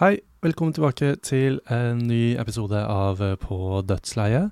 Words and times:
Hei, 0.00 0.22
velkommen 0.40 0.72
tilbake 0.72 1.10
til 1.20 1.58
en 1.68 1.98
ny 2.08 2.32
episode 2.40 2.78
av 2.88 3.18
eh, 3.20 3.34
På 3.36 3.82
dødsleie. 3.84 4.46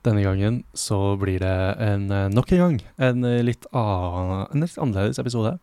Denne 0.00 0.22
gangen 0.24 0.62
så 0.72 0.96
blir 1.20 1.42
det 1.42 1.56
en, 1.84 2.06
eh, 2.08 2.30
nok 2.32 2.54
en 2.56 2.62
gang 2.62 2.78
en 2.96 3.26
eh, 3.28 3.42
litt, 3.44 3.66
annen, 3.76 4.46
en 4.48 4.64
litt 4.64 4.78
annerledes 4.80 5.20
episode. 5.20 5.58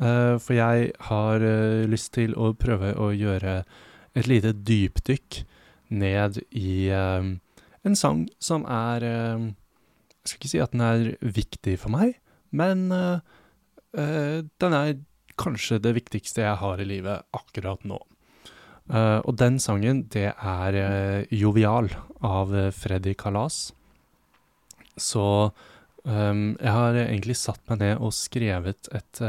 For 0.00 0.56
jeg 0.56 0.86
har 1.04 1.44
lyst 1.92 2.14
til 2.16 2.32
å 2.32 2.54
prøve 2.56 2.94
å 2.96 3.10
gjøre 3.12 3.58
et 4.16 4.30
lite 4.30 4.54
dypdykk 4.56 5.42
ned 5.92 6.40
i 6.56 6.88
en 6.88 7.98
sang 8.00 8.24
som 8.40 8.64
er 8.64 9.04
Jeg 9.04 10.24
skal 10.24 10.40
ikke 10.40 10.52
si 10.54 10.62
at 10.64 10.72
den 10.72 10.86
er 10.86 11.04
viktig 11.20 11.76
for 11.84 11.92
meg, 11.92 12.16
men 12.50 12.88
den 13.92 14.78
er 14.80 14.96
kanskje 15.36 15.78
det 15.84 15.94
viktigste 16.00 16.48
jeg 16.48 16.58
har 16.64 16.80
i 16.80 16.88
livet 16.88 17.28
akkurat 17.36 17.84
nå. 17.84 18.00
Uh, 18.90 19.22
og 19.22 19.36
den 19.38 19.60
sangen, 19.62 20.02
det 20.10 20.32
er 20.34 20.74
uh, 20.74 21.26
'Jovial' 21.30 21.92
av 22.20 22.50
uh, 22.50 22.70
Freddy 22.74 23.14
Kalas. 23.14 23.70
Så 24.98 25.52
um, 26.02 26.56
jeg 26.58 26.72
har 26.74 26.98
egentlig 27.04 27.38
satt 27.38 27.62
meg 27.70 27.78
ned 27.80 28.02
og 28.02 28.12
skrevet 28.12 28.90
et 28.92 29.22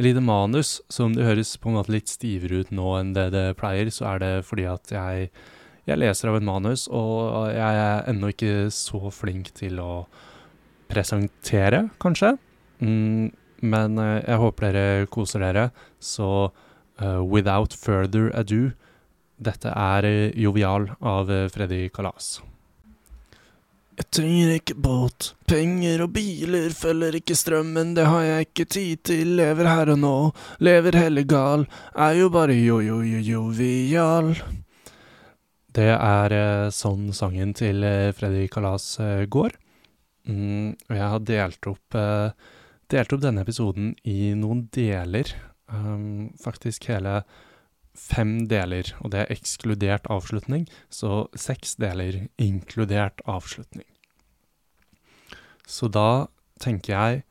lite 0.00 0.22
manus. 0.24 0.80
Så 0.88 1.04
om 1.04 1.16
det 1.16 1.26
høres 1.26 1.56
på 1.58 1.68
en 1.68 1.76
måte 1.76 1.92
litt 1.92 2.08
stivere 2.08 2.62
ut 2.62 2.70
nå 2.72 2.94
enn 3.00 3.12
det 3.12 3.28
det 3.34 3.58
pleier, 3.58 3.90
så 3.90 4.14
er 4.14 4.22
det 4.22 4.32
fordi 4.48 4.64
at 4.70 4.94
jeg, 4.94 5.28
jeg 5.90 6.00
leser 6.00 6.30
av 6.30 6.38
et 6.38 6.46
manus, 6.46 6.86
og 6.88 7.50
jeg 7.52 7.82
er 7.82 8.08
ennå 8.08 8.32
ikke 8.32 8.70
så 8.72 9.12
flink 9.12 9.52
til 9.58 9.82
å 9.82 10.06
presentere, 10.88 11.90
kanskje. 12.00 12.38
Mm, 12.80 13.28
men 13.68 14.00
jeg 14.00 14.40
håper 14.40 14.72
dere 14.72 15.10
koser 15.12 15.44
dere, 15.44 15.68
så 16.00 16.48
Uh, 17.00 17.24
without 17.24 17.72
Further 17.72 18.30
Ado. 18.36 18.72
Dette 19.40 19.72
er 19.72 20.04
uh, 20.04 20.38
Jovial 20.38 20.90
av 21.00 21.30
uh, 21.30 21.48
Freddy 21.48 21.88
Kalas. 21.88 22.42
Jeg 23.96 24.08
trenger 24.12 24.52
ikke 24.54 24.76
båt, 24.80 25.30
penger 25.48 26.04
og 26.04 26.12
biler, 26.14 26.70
følger 26.76 27.16
ikke 27.18 27.36
strømmen, 27.36 27.92
det 27.96 28.06
har 28.08 28.22
jeg 28.24 28.46
ikke 28.46 28.66
tid 28.76 29.02
til, 29.08 29.34
lever 29.40 29.68
her 29.68 29.92
og 29.92 29.98
nå, 30.00 30.14
lever 30.64 30.96
heller 30.96 31.26
gal, 31.28 31.66
er 31.92 32.16
jo 32.16 32.30
bare 32.32 32.56
jo-jo-jo-jovial. 32.56 34.32
Det 35.76 35.90
er 35.92 36.36
sånn 36.72 37.12
sangen 37.16 37.52
til 37.56 37.84
Freddy 38.16 38.46
Kalas 38.52 38.94
går. 39.28 39.60
Mm, 40.24 40.72
og 40.88 40.96
jeg 40.96 41.12
har 41.12 41.28
delt 41.28 41.70
opp, 41.74 42.00
delt 42.96 43.16
opp 43.16 43.24
denne 43.28 43.44
episoden 43.44 43.92
i 44.08 44.32
noen 44.38 44.66
deler 44.72 45.36
um, 45.72 46.30
faktisk 46.40 46.86
hele 46.90 47.22
fem 47.98 48.46
deler, 48.48 48.94
og 49.04 49.12
det 49.12 49.22
er 49.22 49.34
ekskludert 49.34 50.06
avslutning, 50.12 50.64
så 50.88 51.26
seks 51.36 51.76
deler 51.80 52.26
inkludert 52.40 53.20
avslutning. 53.28 53.86
Så 55.68 55.88
da 55.92 56.28
tenker 56.62 56.94
jeg 56.94 57.24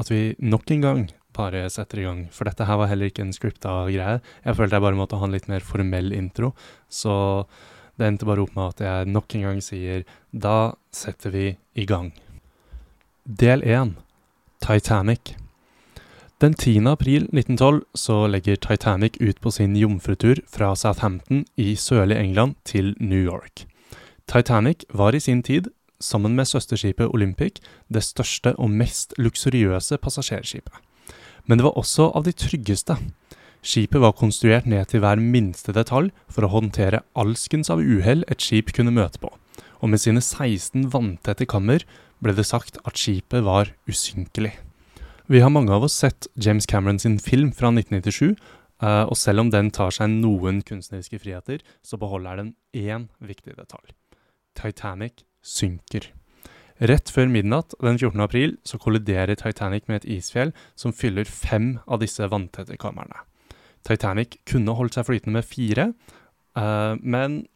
at 0.00 0.10
vi 0.10 0.32
nok 0.40 0.70
en 0.72 0.82
gang 0.82 1.04
bare 1.36 1.64
setter 1.72 2.02
i 2.02 2.06
gang, 2.06 2.24
for 2.34 2.48
dette 2.48 2.66
her 2.68 2.80
var 2.80 2.90
heller 2.90 3.08
ikke 3.08 3.24
en 3.24 3.34
scripta 3.34 3.84
greie. 3.88 4.18
Jeg 4.44 4.58
følte 4.58 4.76
jeg 4.76 4.84
bare 4.84 4.98
måtte 4.98 5.20
ha 5.20 5.28
en 5.28 5.34
litt 5.34 5.48
mer 5.48 5.64
formell 5.64 6.12
intro, 6.16 6.52
så 6.92 7.46
det 7.96 8.08
endte 8.08 8.28
bare 8.28 8.44
opp 8.44 8.54
med 8.56 8.74
at 8.74 8.84
jeg 8.84 9.12
nok 9.12 9.36
en 9.36 9.46
gang 9.48 9.62
sier 9.64 10.04
da 10.32 10.74
setter 10.92 11.32
vi 11.34 11.46
i 11.78 11.86
gang. 11.88 12.10
Del 13.24 13.62
én 13.62 13.94
Titanic. 14.62 15.36
Den 16.42 16.54
10. 16.54 16.88
april 16.90 17.28
1912 17.30 17.84
så 17.94 18.14
legger 18.26 18.56
Titanic 18.58 19.14
ut 19.20 19.38
på 19.40 19.50
sin 19.54 19.76
jomfrutur 19.78 20.40
fra 20.50 20.72
Southampton 20.74 21.44
i 21.54 21.76
sørlig 21.78 22.16
England 22.18 22.56
til 22.66 22.96
New 22.98 23.20
York. 23.22 23.62
Titanic 24.26 24.82
var 24.90 25.14
i 25.14 25.20
sin 25.22 25.44
tid, 25.46 25.68
sammen 26.00 26.34
med 26.34 26.48
søsterskipet 26.50 27.14
Olympic, 27.14 27.60
det 27.86 28.02
største 28.02 28.56
og 28.58 28.74
mest 28.74 29.14
luksuriøse 29.22 30.00
passasjerskipet. 30.02 30.74
Men 31.46 31.62
det 31.62 31.68
var 31.68 31.78
også 31.78 32.08
av 32.10 32.26
de 32.26 32.34
tryggeste. 32.34 32.98
Skipet 33.62 34.02
var 34.02 34.18
konstruert 34.18 34.66
ned 34.66 34.90
til 34.90 35.06
hver 35.06 35.22
minste 35.22 35.70
detalj 35.70 36.10
for 36.26 36.42
å 36.42 36.52
håndtere 36.56 37.04
alskens 37.14 37.70
av 37.70 37.78
uhell 37.78 38.26
et 38.26 38.42
skip 38.42 38.74
kunne 38.74 38.90
møte 38.90 39.22
på, 39.22 39.30
og 39.78 39.94
med 39.94 40.02
sine 40.02 40.18
16 40.18 40.90
vanntette 40.90 41.46
kammer 41.46 41.86
ble 42.18 42.34
det 42.34 42.50
sagt 42.50 42.82
at 42.82 42.98
skipet 42.98 43.46
var 43.46 43.70
usynkelig. 43.86 44.56
Vi 45.32 45.40
har 45.40 45.48
mange 45.48 45.72
av 45.72 45.86
oss 45.86 45.94
sett 45.96 46.26
James 46.34 46.66
Cameron 46.66 46.98
sin 46.98 47.14
film 47.18 47.54
fra 47.56 47.70
1997, 47.72 48.34
uh, 48.84 49.04
og 49.08 49.16
selv 49.16 49.40
om 49.40 49.52
den 49.54 49.70
tar 49.72 49.94
seg 49.96 50.10
noen 50.12 50.58
kunstneriske 50.60 51.22
friheter, 51.22 51.62
så 51.80 51.96
beholder 51.96 52.36
den 52.36 52.50
én 52.76 53.06
viktig 53.16 53.54
detalj. 53.56 53.94
Titanic 54.60 55.24
synker. 55.40 56.10
Rett 56.84 57.08
før 57.08 57.32
midnatt 57.32 57.72
den 57.80 57.96
14. 57.96 58.20
april 58.26 58.58
så 58.68 58.76
kolliderer 58.82 59.40
Titanic 59.40 59.88
med 59.88 60.02
et 60.02 60.10
isfjell 60.18 60.52
som 60.76 60.92
fyller 60.92 61.24
fem 61.24 61.78
av 61.88 62.04
disse 62.04 62.28
vanntette 62.28 62.76
kamrene. 62.76 63.24
Titanic 63.88 64.36
kunne 64.44 64.76
holdt 64.76 65.00
seg 65.00 65.08
flytende 65.08 65.38
med 65.38 65.48
fire, 65.48 65.94
uh, 66.60 67.00
men 67.00 67.46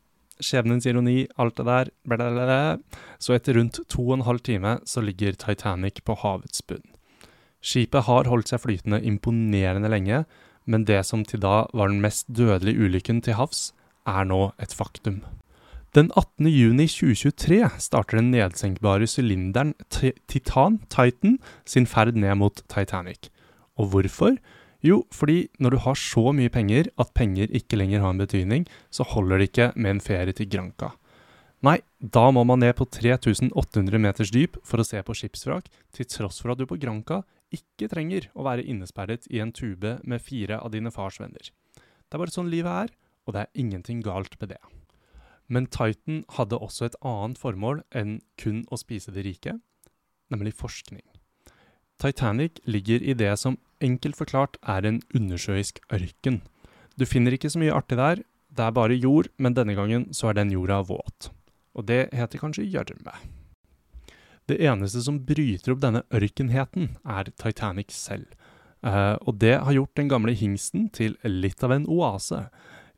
skjebnens 0.41 0.88
ironi, 0.88 1.26
alt 1.36 1.60
det 1.60 1.69
der, 1.69 1.94
blablabla. 2.09 2.78
så 3.20 3.36
etter 3.36 3.60
rundt 3.60 3.84
to 3.84 4.09
og 4.09 4.16
en 4.22 4.28
halv 4.32 4.41
time 4.48 4.78
så 4.88 5.04
ligger 5.04 5.36
Titanic 5.36 6.00
på 6.09 6.16
havets 6.25 6.65
bunn. 6.65 6.95
Skipet 7.64 8.06
har 8.06 8.28
holdt 8.30 8.52
seg 8.52 8.62
flytende 8.62 9.00
imponerende 9.04 9.90
lenge, 9.90 10.24
men 10.66 10.84
det 10.86 11.02
som 11.06 11.24
til 11.24 11.42
da 11.42 11.64
var 11.72 11.90
den 11.90 12.02
mest 12.02 12.28
dødelige 12.28 12.86
ulykken 12.86 13.22
til 13.22 13.38
havs, 13.38 13.70
er 14.06 14.26
nå 14.28 14.50
et 14.62 14.74
faktum. 14.74 15.22
Den 15.96 16.10
18. 16.12 16.50
juni 16.50 16.84
2023 16.90 17.62
starter 17.80 18.18
den 18.20 18.28
nedsenkbare 18.34 19.06
sylinderen 19.08 19.72
Titan, 19.88 20.82
Titan, 20.92 21.38
sin 21.64 21.86
ferd 21.88 22.18
ned 22.20 22.36
mot 22.36 22.60
Titanic. 22.68 23.30
Og 23.80 23.94
hvorfor? 23.94 24.36
Jo, 24.84 25.04
fordi 25.10 25.46
når 25.58 25.72
du 25.72 25.78
har 25.86 25.96
så 25.96 26.34
mye 26.36 26.52
penger 26.52 26.90
at 27.00 27.14
penger 27.16 27.48
ikke 27.48 27.78
lenger 27.80 28.04
har 28.04 28.12
en 28.12 28.20
betydning, 28.20 28.66
så 28.92 29.06
holder 29.08 29.40
det 29.40 29.48
ikke 29.48 29.70
med 29.74 29.96
en 29.96 30.04
ferie 30.04 30.36
til 30.36 30.50
Granca. 30.52 30.92
Nei, 31.64 31.78
da 31.98 32.28
må 32.30 32.44
man 32.44 32.60
ned 32.60 32.76
på 32.76 32.84
3800 32.84 33.98
meters 33.98 34.30
dyp 34.34 34.60
for 34.68 34.82
å 34.82 34.86
se 34.86 35.00
på 35.02 35.16
skipsvrak, 35.16 35.70
til 35.96 36.08
tross 36.12 36.42
for 36.42 36.52
at 36.52 36.60
du 36.60 36.66
på 36.68 36.76
Granca 36.82 37.22
ikke 37.54 37.88
trenger 37.92 38.28
å 38.34 38.46
være 38.46 38.64
innesperret 38.66 39.28
i 39.30 39.40
en 39.42 39.52
tube 39.54 39.96
med 40.02 40.22
fire 40.22 40.58
av 40.58 40.72
dine 40.74 40.92
fars 40.94 41.20
venner. 41.22 41.52
Det 41.76 42.16
er 42.16 42.22
bare 42.22 42.34
sånn 42.34 42.50
livet 42.50 42.86
er, 42.86 42.94
og 43.26 43.34
det 43.34 43.44
er 43.44 43.60
ingenting 43.62 44.02
galt 44.06 44.34
med 44.40 44.54
det. 44.54 44.62
Men 45.46 45.68
Titan 45.70 46.24
hadde 46.34 46.58
også 46.58 46.88
et 46.88 46.98
annet 47.06 47.38
formål 47.38 47.82
enn 47.94 48.18
kun 48.40 48.64
å 48.70 48.78
spise 48.80 49.14
de 49.14 49.22
rike, 49.26 49.58
nemlig 50.32 50.56
forskning. 50.58 51.04
Titanic 52.02 52.58
ligger 52.66 53.02
i 53.02 53.14
det 53.16 53.32
som 53.40 53.58
enkelt 53.80 54.18
forklart 54.18 54.58
er 54.62 54.86
en 54.88 55.00
undersjøisk 55.14 55.80
ørken. 55.94 56.42
Du 56.98 57.06
finner 57.06 57.34
ikke 57.36 57.50
så 57.52 57.60
mye 57.62 57.74
artig 57.74 57.98
der, 58.00 58.22
det 58.56 58.64
er 58.64 58.74
bare 58.74 58.96
jord, 58.96 59.28
men 59.38 59.54
denne 59.56 59.76
gangen 59.76 60.08
så 60.16 60.30
er 60.30 60.38
den 60.38 60.52
jorda 60.52 60.80
våt. 60.88 61.30
Og 61.76 61.86
det 61.88 62.08
heter 62.16 62.40
kanskje 62.40 62.66
gjørme. 62.72 63.12
Det 64.46 64.60
eneste 64.62 65.02
som 65.02 65.18
bryter 65.26 65.74
opp 65.74 65.82
denne 65.82 66.04
ørkenheten, 66.14 66.92
er 67.02 67.32
Titanic 67.34 67.90
selv. 67.94 68.28
Uh, 68.86 69.18
og 69.26 69.40
det 69.42 69.56
har 69.58 69.74
gjort 69.74 69.96
den 69.98 70.10
gamle 70.12 70.36
hingsten 70.36 70.86
til 70.94 71.16
litt 71.26 71.64
av 71.66 71.74
en 71.74 71.88
oase. 71.90 72.44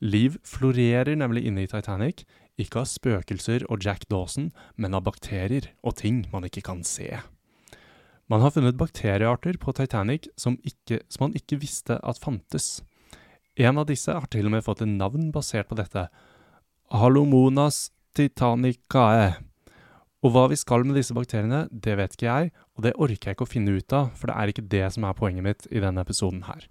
Liv 0.05 0.37
florerer 0.45 1.17
nemlig 1.17 1.47
inne 1.49 1.65
i 1.65 1.71
Titanic, 1.71 2.27
ikke 2.59 2.83
av 2.83 2.91
spøkelser 2.91 3.65
og 3.71 3.87
Jack 3.87 4.05
Dawson, 4.11 4.51
men 4.77 4.95
av 4.99 5.07
bakterier 5.07 5.71
og 5.87 5.97
ting 6.03 6.27
man 6.35 6.45
ikke 6.45 6.65
kan 6.67 6.85
se. 6.85 7.09
Man 8.29 8.43
har 8.45 8.53
funnet 8.53 8.77
bakteriearter 8.77 9.57
på 9.57 9.73
Titanic 9.73 10.29
som, 10.37 10.59
ikke, 10.67 11.01
som 11.09 11.29
man 11.29 11.37
ikke 11.39 11.63
visste 11.63 11.97
at 12.05 12.21
fantes. 12.21 12.83
En 13.57 13.81
av 13.81 13.89
disse 13.89 14.13
har 14.13 14.29
til 14.31 14.51
og 14.51 14.59
med 14.59 14.67
fått 14.67 14.85
en 14.85 14.99
navn 15.01 15.31
basert 15.33 15.71
på 15.71 15.79
dette. 15.79 16.11
Halomonas 16.93 17.89
titanicae. 18.15 19.48
Og 20.27 20.33
hva 20.35 20.49
vi 20.51 20.57
skal 20.59 20.83
med 20.83 20.97
disse 20.99 21.15
bakteriene, 21.15 21.69
det 21.71 21.95
vet 22.01 22.17
ikke 22.17 22.27
jeg, 22.27 22.51
og 22.75 22.83
det 22.87 22.97
orker 22.99 23.31
jeg 23.31 23.37
ikke 23.37 23.47
å 23.47 23.53
finne 23.53 23.77
ut 23.79 23.95
av, 23.95 24.11
for 24.19 24.31
det 24.31 24.35
er 24.35 24.51
ikke 24.51 24.67
det 24.73 24.87
som 24.95 25.07
er 25.07 25.15
poenget 25.19 25.47
mitt 25.47 25.69
i 25.71 25.83
denne 25.83 26.03
episoden 26.03 26.43
her. 26.49 26.67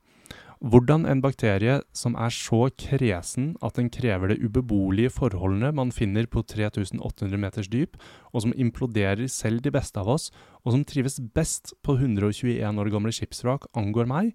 Hvordan 0.58 1.06
en 1.06 1.22
bakterie 1.22 1.76
som 1.96 2.16
er 2.18 2.34
så 2.34 2.64
kresen 2.82 3.52
at 3.64 3.78
den 3.78 3.92
krever 3.94 4.32
det 4.32 4.40
ubeboelige 4.42 5.14
forholdene 5.14 5.70
man 5.78 5.94
finner 5.94 6.26
på 6.26 6.42
3800 6.42 7.38
meters 7.40 7.70
dyp, 7.70 7.96
og 8.34 8.44
som 8.44 8.56
imploderer 8.58 9.30
selv 9.32 9.62
de 9.64 9.72
beste 9.72 10.02
av 10.02 10.10
oss, 10.18 10.32
og 10.66 10.74
som 10.74 10.84
trives 10.84 11.20
best 11.38 11.76
på 11.86 11.96
121 12.02 12.82
år 12.82 12.92
gamle 12.92 13.14
skipsvrak, 13.14 13.70
angår 13.78 14.10
meg, 14.10 14.34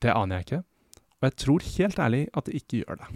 det 0.00 0.14
aner 0.14 0.40
jeg 0.40 0.46
ikke, 0.46 0.64
og 1.18 1.28
jeg 1.28 1.38
tror 1.44 1.70
helt 1.74 2.02
ærlig 2.06 2.24
at 2.32 2.46
det 2.48 2.62
ikke 2.62 2.84
gjør 2.84 3.02
det. 3.02 3.12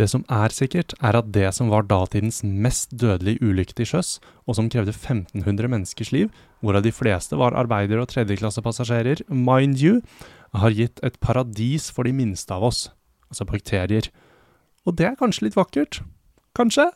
Det 0.00 0.06
som 0.08 0.24
er 0.32 0.54
sikkert, 0.54 0.94
er 1.04 1.18
at 1.18 1.28
det 1.34 1.50
som 1.52 1.68
var 1.68 1.84
datidens 1.84 2.40
mest 2.42 2.94
dødelige 2.96 3.44
ulykke 3.44 3.76
til 3.76 3.90
sjøs, 3.90 4.14
og 4.48 4.56
som 4.56 4.70
krevde 4.72 4.94
1500 4.94 5.68
menneskers 5.68 6.12
liv, 6.14 6.30
hvorav 6.64 6.84
de 6.86 6.94
fleste 6.94 7.36
var 7.36 7.52
arbeider- 7.52 8.00
og 8.00 8.08
tredjeklassepassasjerer, 8.08 9.26
mind 9.28 9.82
you, 9.82 10.00
har 10.54 10.72
gitt 10.76 11.00
et 11.04 11.20
paradis 11.20 11.90
for 11.92 12.08
de 12.08 12.12
minste 12.12 12.52
av 12.52 12.64
oss. 12.64 12.90
altså 13.32 13.46
bakterier. 13.48 14.10
Og 14.84 14.96
det 14.96 15.06
er 15.06 15.16
kanskje 15.16 15.46
litt 15.46 15.56
vakkert? 15.56 16.02
Kanskje? 16.54 16.90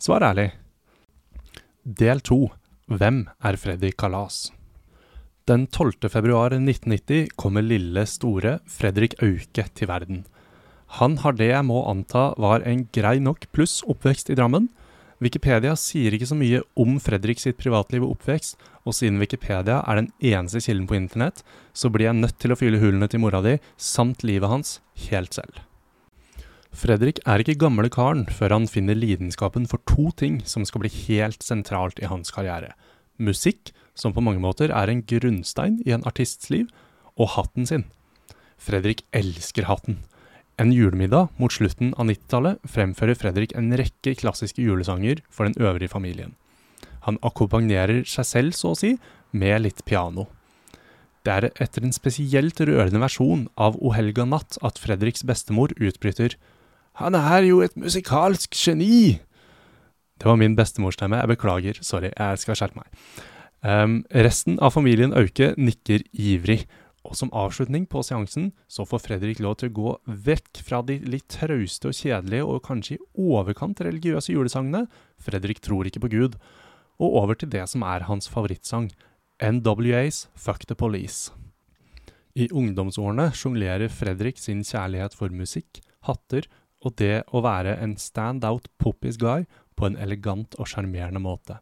Svar 0.00 0.24
ærlig. 0.24 0.52
Del 1.84 2.20
to. 2.20 2.48
Hvem 2.88 3.26
er 3.44 3.56
Freddy 3.60 3.90
Kalas? 3.92 4.50
Den 5.44 5.66
12. 5.66 6.08
februar 6.08 6.52
1990 6.56 7.28
kommer 7.36 7.60
lille, 7.60 8.06
store 8.06 8.60
Fredrik 8.64 9.14
Auke 9.20 9.66
til 9.74 9.88
verden. 9.88 10.24
Han 10.96 11.18
har 11.20 11.36
det 11.36 11.50
jeg 11.50 11.66
må 11.68 11.82
anta 11.90 12.30
var 12.40 12.64
en 12.64 12.86
grei 12.96 13.18
nok 13.20 13.44
pluss 13.52 13.82
oppvekst 13.84 14.32
i 14.32 14.36
Drammen. 14.38 14.70
Wikipedia 15.20 15.74
sier 15.76 16.14
ikke 16.14 16.28
så 16.30 16.36
mye 16.38 16.62
om 16.78 16.96
Fredrik 17.02 17.42
sitt 17.42 17.58
privatliv 17.60 18.06
og 18.06 18.16
oppvekst, 18.16 18.56
og 18.86 18.94
siden 18.96 19.18
Wikipedia 19.20 19.82
er 19.84 20.00
den 20.00 20.12
eneste 20.24 20.62
kilden 20.64 20.86
på 20.88 20.96
internett, 20.96 21.42
så 21.74 21.90
blir 21.92 22.08
jeg 22.08 22.20
nødt 22.22 22.38
til 22.40 22.54
å 22.54 22.58
fylle 22.58 22.80
hulene 22.80 23.08
til 23.10 23.20
mora 23.20 23.42
di, 23.44 23.58
samt 23.76 24.24
livet 24.24 24.48
hans, 24.48 24.78
helt 25.10 25.36
selv. 25.36 25.58
Fredrik 26.78 27.18
er 27.26 27.42
ikke 27.42 27.58
gamle 27.58 27.90
karen 27.90 28.26
før 28.30 28.54
han 28.54 28.68
finner 28.70 28.96
lidenskapen 28.96 29.66
for 29.68 29.82
to 29.88 30.12
ting 30.16 30.38
som 30.46 30.64
skal 30.68 30.84
bli 30.84 30.92
helt 31.08 31.42
sentralt 31.42 31.98
i 32.00 32.08
hans 32.08 32.30
karriere. 32.32 32.72
Musikk, 33.18 33.72
som 33.98 34.14
på 34.14 34.22
mange 34.22 34.40
måter 34.40 34.70
er 34.70 34.92
en 34.92 35.02
grunnstein 35.02 35.80
i 35.84 35.92
en 35.96 36.06
artists 36.06 36.52
liv, 36.54 36.68
og 37.18 37.34
hatten 37.34 37.66
sin. 37.66 37.88
Fredrik 38.62 39.02
elsker 39.16 39.66
hatten. 39.66 40.04
En 40.58 40.72
julemiddag 40.74 41.28
mot 41.38 41.52
slutten 41.54 41.92
av 41.94 42.08
90-tallet 42.08 42.58
fremfører 42.66 43.14
Fredrik 43.14 43.52
en 43.54 43.70
rekke 43.78 44.16
klassiske 44.18 44.58
julesanger 44.58 45.20
for 45.30 45.46
den 45.46 45.54
øvrige 45.62 45.92
familien. 45.92 46.32
Han 47.06 47.20
akkompagnerer 47.22 48.02
seg 48.10 48.26
selv, 48.26 48.56
så 48.58 48.72
å 48.74 48.78
si, 48.78 48.96
med 49.30 49.62
litt 49.62 49.84
piano. 49.86 50.26
Det 51.22 51.30
er 51.30 51.46
etter 51.62 51.86
en 51.86 51.94
spesielt 51.94 52.58
rørende 52.58 52.98
versjon 52.98 53.46
av 53.54 53.78
O 53.78 53.92
helga 53.94 54.26
natt 54.26 54.58
at 54.66 54.80
Fredriks 54.82 55.22
bestemor 55.28 55.74
utbryter 55.78 56.34
Han 56.98 57.14
er 57.14 57.46
jo 57.46 57.62
et 57.62 57.78
musikalsk 57.78 58.58
geni! 58.58 59.20
Det 60.18 60.26
var 60.26 60.40
min 60.40 60.58
bestemorstemme, 60.58 61.20
jeg 61.20 61.30
beklager, 61.30 61.78
sorry, 61.86 62.10
jeg 62.10 62.42
skal 62.42 62.58
skjerpe 62.58 62.82
meg. 62.82 62.88
Um, 63.62 64.00
resten 64.10 64.58
av 64.58 64.74
familien 64.74 65.14
Auke 65.14 65.52
nikker 65.54 66.02
ivrig, 66.10 66.64
og 67.06 67.16
som 67.16 67.30
avslutning 67.36 67.86
på 67.90 68.02
seansen 68.04 68.50
så 68.70 68.86
får 68.88 69.04
Fredrik 69.04 69.42
lov 69.42 69.58
til 69.60 69.70
å 69.70 69.76
gå 69.78 69.92
vekk 70.28 70.62
fra 70.66 70.80
de 70.84 70.98
litt 71.06 71.28
trauste 71.32 71.90
og 71.90 71.96
kjedelige 71.96 72.46
og 72.46 72.62
kanskje 72.66 72.98
i 72.98 73.02
overkant 73.28 73.80
religiøse 73.84 74.34
julesangene, 74.34 74.86
Fredrik 75.22 75.62
tror 75.64 75.88
ikke 75.88 76.02
på 76.04 76.12
Gud, 76.14 76.38
og 76.98 77.18
over 77.22 77.38
til 77.38 77.50
det 77.52 77.64
som 77.70 77.84
er 77.86 78.08
hans 78.08 78.28
favorittsang, 78.30 78.90
NWAs 79.38 80.26
Fuck 80.34 80.66
the 80.66 80.74
Police. 80.74 81.30
I 82.34 82.48
ungdomsårene 82.54 83.30
sjonglerer 83.34 83.90
Fredrik 83.90 84.38
sin 84.38 84.64
kjærlighet 84.66 85.14
for 85.14 85.30
musikk, 85.34 85.80
hatter 86.06 86.46
og 86.84 86.94
det 86.98 87.24
å 87.34 87.42
være 87.42 87.78
en 87.82 87.96
stand-out 87.98 88.68
poppis 88.78 89.18
guy 89.18 89.46
på 89.78 89.88
en 89.88 89.98
elegant 89.98 90.54
og 90.58 90.70
sjarmerende 90.70 91.22
måte. 91.22 91.58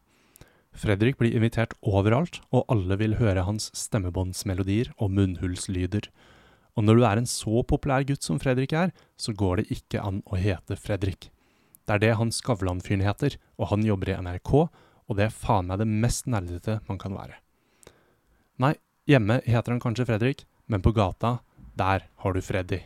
Fredrik 0.76 1.17
blir 1.17 1.32
invitert 1.32 1.73
overalt, 1.81 2.43
og 2.52 2.67
alle 2.73 2.99
vil 3.00 3.17
høre 3.17 3.46
hans 3.46 3.70
stemmebåndsmelodier 3.76 4.90
og 5.00 5.14
munnhullslyder. 5.17 6.11
Og 6.76 6.84
når 6.84 6.99
du 6.99 7.05
er 7.08 7.20
en 7.20 7.31
så 7.31 7.62
populær 7.64 8.05
gutt 8.05 8.26
som 8.26 8.40
Fredrik 8.43 8.75
er, 8.76 8.93
så 9.17 9.32
går 9.32 9.62
det 9.62 9.78
ikke 9.78 10.02
an 10.05 10.20
å 10.28 10.37
hete 10.37 10.76
Fredrik. 10.76 11.31
Det 11.87 11.96
er 11.96 12.02
det 12.02 12.17
han 12.19 12.32
Skavlan-fyren 12.34 13.05
heter, 13.06 13.38
og 13.56 13.70
han 13.73 13.87
jobber 13.87 14.12
i 14.12 14.19
NRK, 14.20 14.52
og 15.06 15.17
det 15.17 15.28
er 15.28 15.38
faen 15.38 15.70
meg 15.70 15.81
det 15.81 15.88
mest 15.88 16.28
nerdete 16.28 16.81
man 16.90 17.00
kan 17.00 17.14
være. 17.17 17.38
Nei, 18.61 18.75
hjemme 19.08 19.38
heter 19.46 19.73
han 19.73 19.81
kanskje 19.81 20.08
Fredrik, 20.08 20.44
men 20.67 20.84
på 20.84 20.93
gata, 20.93 21.38
der 21.78 22.08
har 22.20 22.37
du 22.37 22.43
Freddy. 22.44 22.82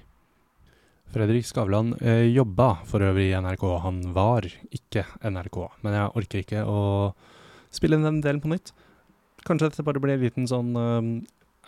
Fredrik 1.10 1.48
Skavlan 1.48 1.96
eh, 1.98 2.28
jobba 2.30 2.84
for 2.86 3.02
øvrig 3.02 3.32
i 3.32 3.38
NRK, 3.42 3.64
han 3.82 4.00
var 4.14 4.46
ikke 4.46 5.08
NRK, 5.26 5.58
men 5.82 5.96
jeg 5.96 6.16
orker 6.20 6.44
ikke 6.44 6.62
å 6.70 6.80
spille 7.74 7.98
inn 7.98 8.06
den 8.06 8.22
delen 8.24 8.42
på 8.42 8.50
nytt. 8.52 8.72
Kanskje 9.46 9.70
dette 9.70 9.84
bare 9.86 10.02
blir 10.02 10.16
en 10.16 10.24
liten 10.24 10.48
sånn 10.50 10.74
um, 10.76 11.12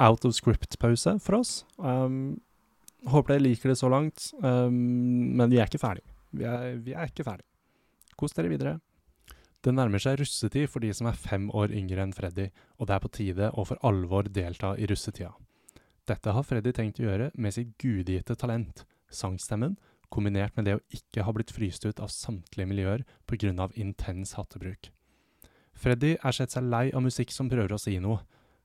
out 0.03 0.25
of 0.29 0.37
script-pause 0.37 1.17
for 1.23 1.41
oss. 1.41 1.63
Um, 1.79 2.41
håper 3.09 3.35
dere 3.35 3.47
liker 3.47 3.73
det 3.73 3.79
så 3.81 3.91
langt, 3.93 4.31
um, 4.43 4.77
men 5.39 5.53
vi 5.53 5.61
er 5.61 5.71
ikke 5.71 5.83
ferdig. 5.83 6.05
Vi 6.33 6.49
er, 6.49 6.75
vi 6.83 6.97
er 6.97 7.11
ikke 7.11 7.27
ferdig. 7.27 7.47
Kos 8.19 8.37
dere 8.37 8.53
videre. 8.53 8.79
Det 9.63 9.71
nærmer 9.75 10.03
seg 10.03 10.19
russetid 10.19 10.67
for 10.71 10.83
de 10.83 10.91
som 10.97 11.07
er 11.07 11.19
fem 11.19 11.47
år 11.55 11.71
yngre 11.79 12.03
enn 12.03 12.15
Freddy, 12.17 12.49
og 12.83 12.89
det 12.89 12.97
er 12.97 13.03
på 13.05 13.11
tide 13.15 13.51
å 13.55 13.65
for 13.69 13.79
alvor 13.87 14.27
delta 14.27 14.73
i 14.75 14.89
russetida. 14.91 15.31
Dette 16.09 16.35
har 16.35 16.47
Freddy 16.47 16.73
tenkt 16.75 16.99
å 16.99 17.07
gjøre 17.07 17.31
med 17.39 17.55
sitt 17.55 17.77
gudgitte 17.79 18.35
talent, 18.35 18.83
sangstemmen, 19.07 19.77
kombinert 20.13 20.57
med 20.59 20.67
det 20.67 20.75
å 20.77 20.83
ikke 20.93 21.23
ha 21.25 21.35
blitt 21.35 21.55
fryst 21.55 21.87
ut 21.87 22.03
av 22.03 22.11
samtlige 22.11 22.69
miljøer 22.69 23.05
pga. 23.31 23.71
intens 23.77 24.35
hattebruk. 24.35 24.91
Freddy 25.73 26.17
er 26.19 26.37
sett 26.37 26.55
seg 26.55 26.69
lei 26.69 26.91
av 26.93 27.03
musikk 27.05 27.33
som 27.35 27.51
prøver 27.51 27.75
å 27.75 27.81
si 27.81 27.97
noe. 28.03 28.23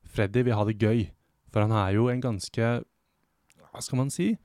Freddy 0.07 0.43
vil 0.45 0.57
ha 0.57 0.65
det 0.67 0.77
gøy, 0.79 1.07
for 1.51 1.65
han 1.65 1.73
er 1.75 1.95
jo 1.97 2.07
en 2.11 2.23
ganske, 2.23 2.71
hva 3.71 3.83
skal 3.83 4.01
man 4.01 4.11
si, 4.13 4.35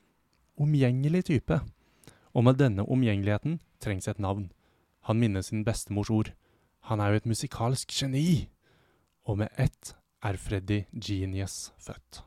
omgjengelig 0.61 1.27
type. 1.31 1.61
Og 2.33 2.47
med 2.47 2.59
denne 2.61 2.87
omgjengeligheten 2.89 3.61
trengs 3.83 4.09
et 4.09 4.23
navn. 4.23 4.51
Han 5.09 5.19
minner 5.21 5.43
sin 5.45 5.65
bestemors 5.67 6.11
ord. 6.11 6.33
Han 6.89 7.01
er 7.01 7.13
jo 7.13 7.23
et 7.23 7.31
musikalsk 7.31 7.93
geni! 7.93 8.49
Og 9.27 9.39
med 9.39 9.53
ett 9.61 9.95
er 10.23 10.39
Freddy 10.39 10.85
Genius 10.95 11.73
født. 11.83 12.23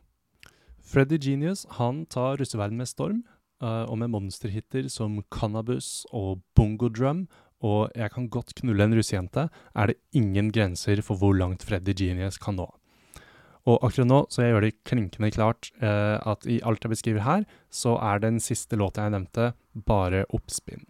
Freddy 0.80 1.18
Genius 1.20 1.66
han 1.80 2.06
tar 2.06 2.38
russeverden 2.40 2.78
med 2.78 2.88
storm, 2.88 3.24
uh, 3.64 3.84
og 3.90 3.98
med 4.00 4.14
monsterhitter 4.14 4.88
som 4.92 5.24
Cannabis 5.32 6.06
og 6.12 6.44
Bongo 6.56 6.88
Drum 6.88 7.26
og 7.64 7.92
jeg 7.96 8.12
kan 8.12 8.28
godt 8.32 8.56
knulle 8.60 8.88
en 8.88 8.96
russejente, 8.98 9.48
er 9.50 9.92
det 9.92 10.00
ingen 10.18 10.52
grenser 10.52 11.02
for 11.06 11.20
hvor 11.20 11.36
langt 11.38 11.64
Freddy 11.64 11.96
Genius 11.96 12.40
kan 12.42 12.58
nå. 12.60 12.68
Og 13.66 13.82
akkurat 13.82 14.10
nå 14.10 14.20
så 14.30 14.44
jeg 14.44 14.54
gjør 14.54 14.66
det 14.68 14.76
klinkende 14.86 15.32
klart 15.34 15.72
eh, 15.82 16.18
at 16.22 16.46
i 16.46 16.60
alt 16.68 16.84
jeg 16.86 16.94
beskriver 16.94 17.26
her, 17.26 17.46
så 17.74 17.96
er 17.98 18.22
den 18.22 18.38
siste 18.44 18.78
låta 18.78 19.08
jeg 19.08 19.16
nevnte, 19.16 19.54
bare 19.74 20.26
oppspinn. 20.36 20.86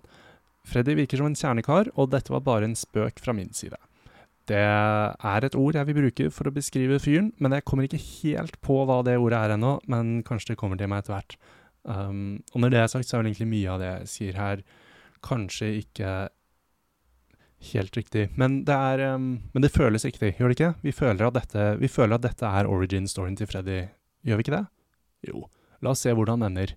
Freddy 0.65 0.95
virker 0.97 1.21
som 1.21 1.29
en 1.29 1.37
kjernekar, 1.37 1.91
og 1.95 2.09
dette 2.11 2.33
var 2.33 2.43
bare 2.43 2.67
en 2.67 2.75
spøk 2.75 3.21
fra 3.21 3.35
min 3.37 3.53
side. 3.55 3.77
Det 4.49 4.61
er 4.61 5.45
et 5.45 5.57
ord 5.57 5.77
jeg 5.77 5.87
vil 5.87 5.97
bruke 6.03 6.29
for 6.33 6.49
å 6.49 6.53
beskrive 6.53 6.99
fyren, 7.01 7.31
men 7.41 7.55
jeg 7.55 7.65
kommer 7.65 7.87
ikke 7.87 8.01
helt 8.01 8.59
på 8.65 8.81
hva 8.85 8.99
det 9.05 9.17
ordet 9.17 9.39
er 9.39 9.55
ennå, 9.55 9.77
men 9.89 10.19
kanskje 10.25 10.53
det 10.53 10.59
kommer 10.61 10.77
til 10.77 10.89
meg 10.91 11.01
etter 11.01 11.15
hvert. 11.15 11.37
Um, 11.85 12.41
og 12.53 12.61
når 12.61 12.73
det 12.73 12.81
er 12.81 12.91
sagt, 12.91 13.07
så 13.07 13.15
er 13.15 13.23
vel 13.23 13.31
egentlig 13.31 13.49
mye 13.53 13.71
av 13.71 13.81
det 13.81 13.89
jeg 13.89 14.11
sier 14.11 14.37
her, 14.37 14.61
kanskje 15.25 15.71
ikke 15.79 16.11
Helt 17.71 17.97
riktig. 17.97 18.29
Men 18.37 18.59
det, 18.67 18.75
er, 18.75 19.15
um, 19.15 19.29
men 19.53 19.63
det 19.63 19.73
føles 19.73 20.05
riktig, 20.05 20.35
gjør 20.37 20.51
det 20.51 20.57
ikke? 20.57 20.71
Vi 20.85 20.93
føler, 20.93 21.31
dette, 21.33 21.67
vi 21.81 21.89
føler 21.89 22.19
at 22.19 22.25
dette 22.27 22.49
er 22.59 22.69
origin-storyen 22.69 23.37
til 23.39 23.49
Freddy. 23.49 23.79
Gjør 24.25 24.39
vi 24.39 24.45
ikke 24.45 24.57
det? 24.57 24.65
Jo. 25.29 25.45
La 25.81 25.93
oss 25.93 26.03
se 26.05 26.13
hvordan 26.13 26.43
den 26.43 26.53
ender. 26.53 26.75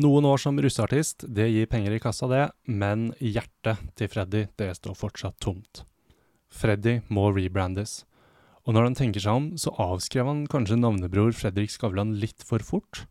Noen 0.00 0.26
år 0.28 0.38
som 0.38 0.58
russeartist, 0.60 1.24
det 1.26 1.48
gir 1.50 1.66
penger 1.70 1.96
i 1.96 2.02
kassa, 2.02 2.28
det, 2.30 2.44
men 2.70 3.08
hjertet 3.18 3.80
til 3.98 4.10
Freddy, 4.12 4.44
det 4.60 4.68
står 4.78 4.94
fortsatt 4.94 5.40
tomt. 5.42 5.82
Freddy 6.50 7.00
må 7.10 7.30
rebrandes. 7.34 8.04
Og 8.68 8.76
når 8.76 8.90
han 8.90 8.98
tenker 8.98 9.24
seg 9.24 9.38
om, 9.38 9.48
så 9.58 9.72
avskrev 9.82 10.28
han 10.28 10.44
kanskje 10.50 10.78
navnebror 10.78 11.32
Fredrik 11.34 11.72
Skavlan 11.72 12.14
litt 12.22 12.44
for 12.46 12.62
fort. 12.62 13.04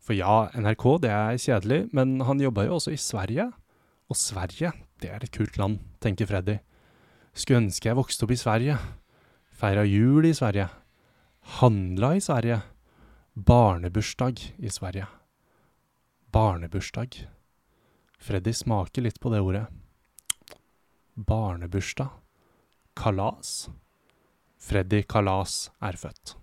For 0.00 0.16
ja, 0.16 0.48
NRK, 0.56 0.86
det 1.04 1.12
er 1.14 1.38
kjedelig, 1.38 1.80
men 1.94 2.18
han 2.26 2.40
jobba 2.42 2.64
jo 2.66 2.78
også 2.78 2.94
i 2.96 3.00
Sverige. 3.00 3.50
Og 4.10 4.18
Sverige, 4.18 4.72
det 5.00 5.10
er 5.10 5.24
et 5.24 5.32
kult 5.32 5.56
land, 5.60 5.80
tenker 6.00 6.28
Freddy. 6.28 6.58
Skulle 7.32 7.64
ønske 7.64 7.88
jeg 7.88 7.98
vokste 7.98 8.26
opp 8.26 8.34
i 8.34 8.40
Sverige. 8.40 8.76
Feira 9.56 9.84
jul 9.88 10.26
i 10.28 10.34
Sverige. 10.36 10.68
Handla 11.60 12.14
i 12.16 12.22
Sverige. 12.24 12.60
Barnebursdag 13.34 14.42
i 14.58 14.70
Sverige. 14.72 15.06
Barnebursdag. 16.32 17.26
Freddy 18.20 18.52
smaker 18.52 19.06
litt 19.06 19.20
på 19.20 19.32
det 19.32 19.40
ordet. 19.40 19.66
Barnebursdag. 21.14 22.10
Kalas. 22.96 23.70
Freddy 24.60 25.02
Kalas 25.08 25.70
er 25.80 25.96
født. 25.96 26.34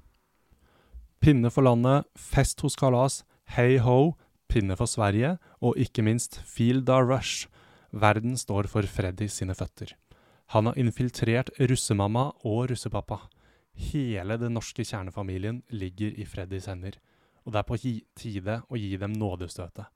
Pinne 1.22 1.52
for 1.54 1.66
landet, 1.66 2.08
fest 2.18 2.62
hos 2.62 2.78
Kalas, 2.78 3.24
hei 3.58 3.78
ho, 3.82 4.16
pinne 4.50 4.78
for 4.78 4.90
Sverige, 4.90 5.36
og 5.62 5.78
ikke 5.78 6.06
minst 6.06 6.40
Feel 6.46 6.84
da 6.86 7.00
Rush 7.02 7.50
Verden 7.98 8.38
står 8.38 8.70
for 8.72 8.88
Freddy 8.90 9.28
sine 9.32 9.56
føtter. 9.58 9.96
Han 10.54 10.70
har 10.70 10.78
infiltrert 10.80 11.50
russemamma 11.60 12.30
og 12.48 12.70
russepappa. 12.72 13.20
Hele 13.92 14.38
den 14.42 14.56
norske 14.58 14.86
kjernefamilien 14.88 15.62
ligger 15.70 16.14
i 16.16 16.26
Freddys 16.26 16.70
hender, 16.72 16.98
og 17.46 17.54
det 17.54 17.62
er 17.62 17.68
på 17.68 17.80
tide 18.18 18.62
å 18.70 18.80
gi 18.80 18.94
dem 18.98 19.14
nådestøtet. 19.18 19.90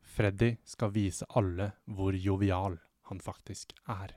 Freddy 0.00 0.54
skal 0.66 0.94
vise 0.94 1.26
alle 1.38 1.72
hvor 1.84 2.16
jovial 2.16 2.78
han 3.10 3.20
faktisk 3.22 3.74
er. 3.86 4.14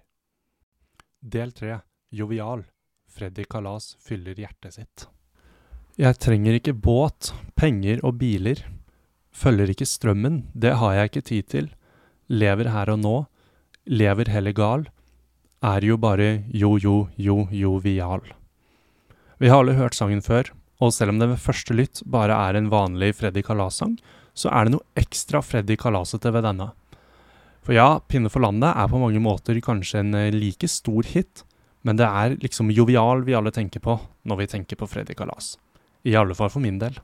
Del 1.22 1.52
tre 1.54 1.80
Jovial. 2.12 2.66
Freddy 3.08 3.46
Kalas 3.48 3.96
fyller 4.04 4.36
hjertet 4.36 4.76
sitt. 4.76 5.06
Jeg 6.00 6.18
trenger 6.24 6.58
ikke 6.58 6.74
båt, 6.76 7.32
penger 7.56 8.02
og 8.08 8.18
biler. 8.20 8.60
Følger 9.32 9.72
ikke 9.72 9.88
strømmen, 9.88 10.42
det 10.54 10.74
har 10.80 10.96
jeg 10.96 11.12
ikke 11.12 11.24
tid 11.30 11.48
til. 11.54 11.70
Lever 12.32 12.72
her 12.72 12.90
og 12.94 13.02
nå. 13.02 13.16
Lever 13.92 14.32
heller 14.32 14.56
gal. 14.56 14.88
Er 15.62 15.84
jo 15.84 15.98
bare 16.00 16.46
jo, 16.48 16.78
jo, 16.80 17.10
jo, 17.20 17.44
jovial. 17.52 18.24
Vi 19.42 19.50
har 19.50 19.62
alle 19.62 19.76
hørt 19.76 19.98
sangen 19.98 20.22
før, 20.24 20.54
og 20.80 20.94
selv 20.96 21.14
om 21.14 21.20
det 21.20 21.28
ved 21.34 21.42
første 21.44 21.76
lytt 21.76 22.02
bare 22.10 22.38
er 22.50 22.58
en 22.58 22.72
vanlig 22.72 23.16
Freddy 23.20 23.44
Kalas-sang, 23.46 23.98
så 24.34 24.50
er 24.54 24.66
det 24.66 24.76
noe 24.78 24.88
ekstra 24.98 25.42
Freddy 25.44 25.76
Kalasete 25.78 26.32
ved 26.34 26.46
denne. 26.48 26.72
For 27.62 27.76
ja, 27.76 28.00
'Pinne 28.00 28.30
for 28.30 28.42
landet' 28.42 28.74
er 28.74 28.88
på 28.90 29.02
mange 29.02 29.22
måter 29.22 29.60
kanskje 29.62 30.00
en 30.00 30.16
eh, 30.16 30.34
like 30.34 30.68
stor 30.68 31.04
hit, 31.06 31.44
men 31.84 31.98
det 31.98 32.08
er 32.08 32.38
liksom 32.42 32.72
jovial 32.72 33.22
vi 33.26 33.36
alle 33.38 33.52
tenker 33.52 33.82
på 33.82 34.00
når 34.26 34.38
vi 34.38 34.48
tenker 34.48 34.80
på 34.80 34.88
Freddy 34.90 35.14
Kalas. 35.14 35.58
I 36.06 36.16
alle 36.16 36.34
fall 36.34 36.50
for 36.50 36.62
min 36.62 36.80
del. 36.80 36.98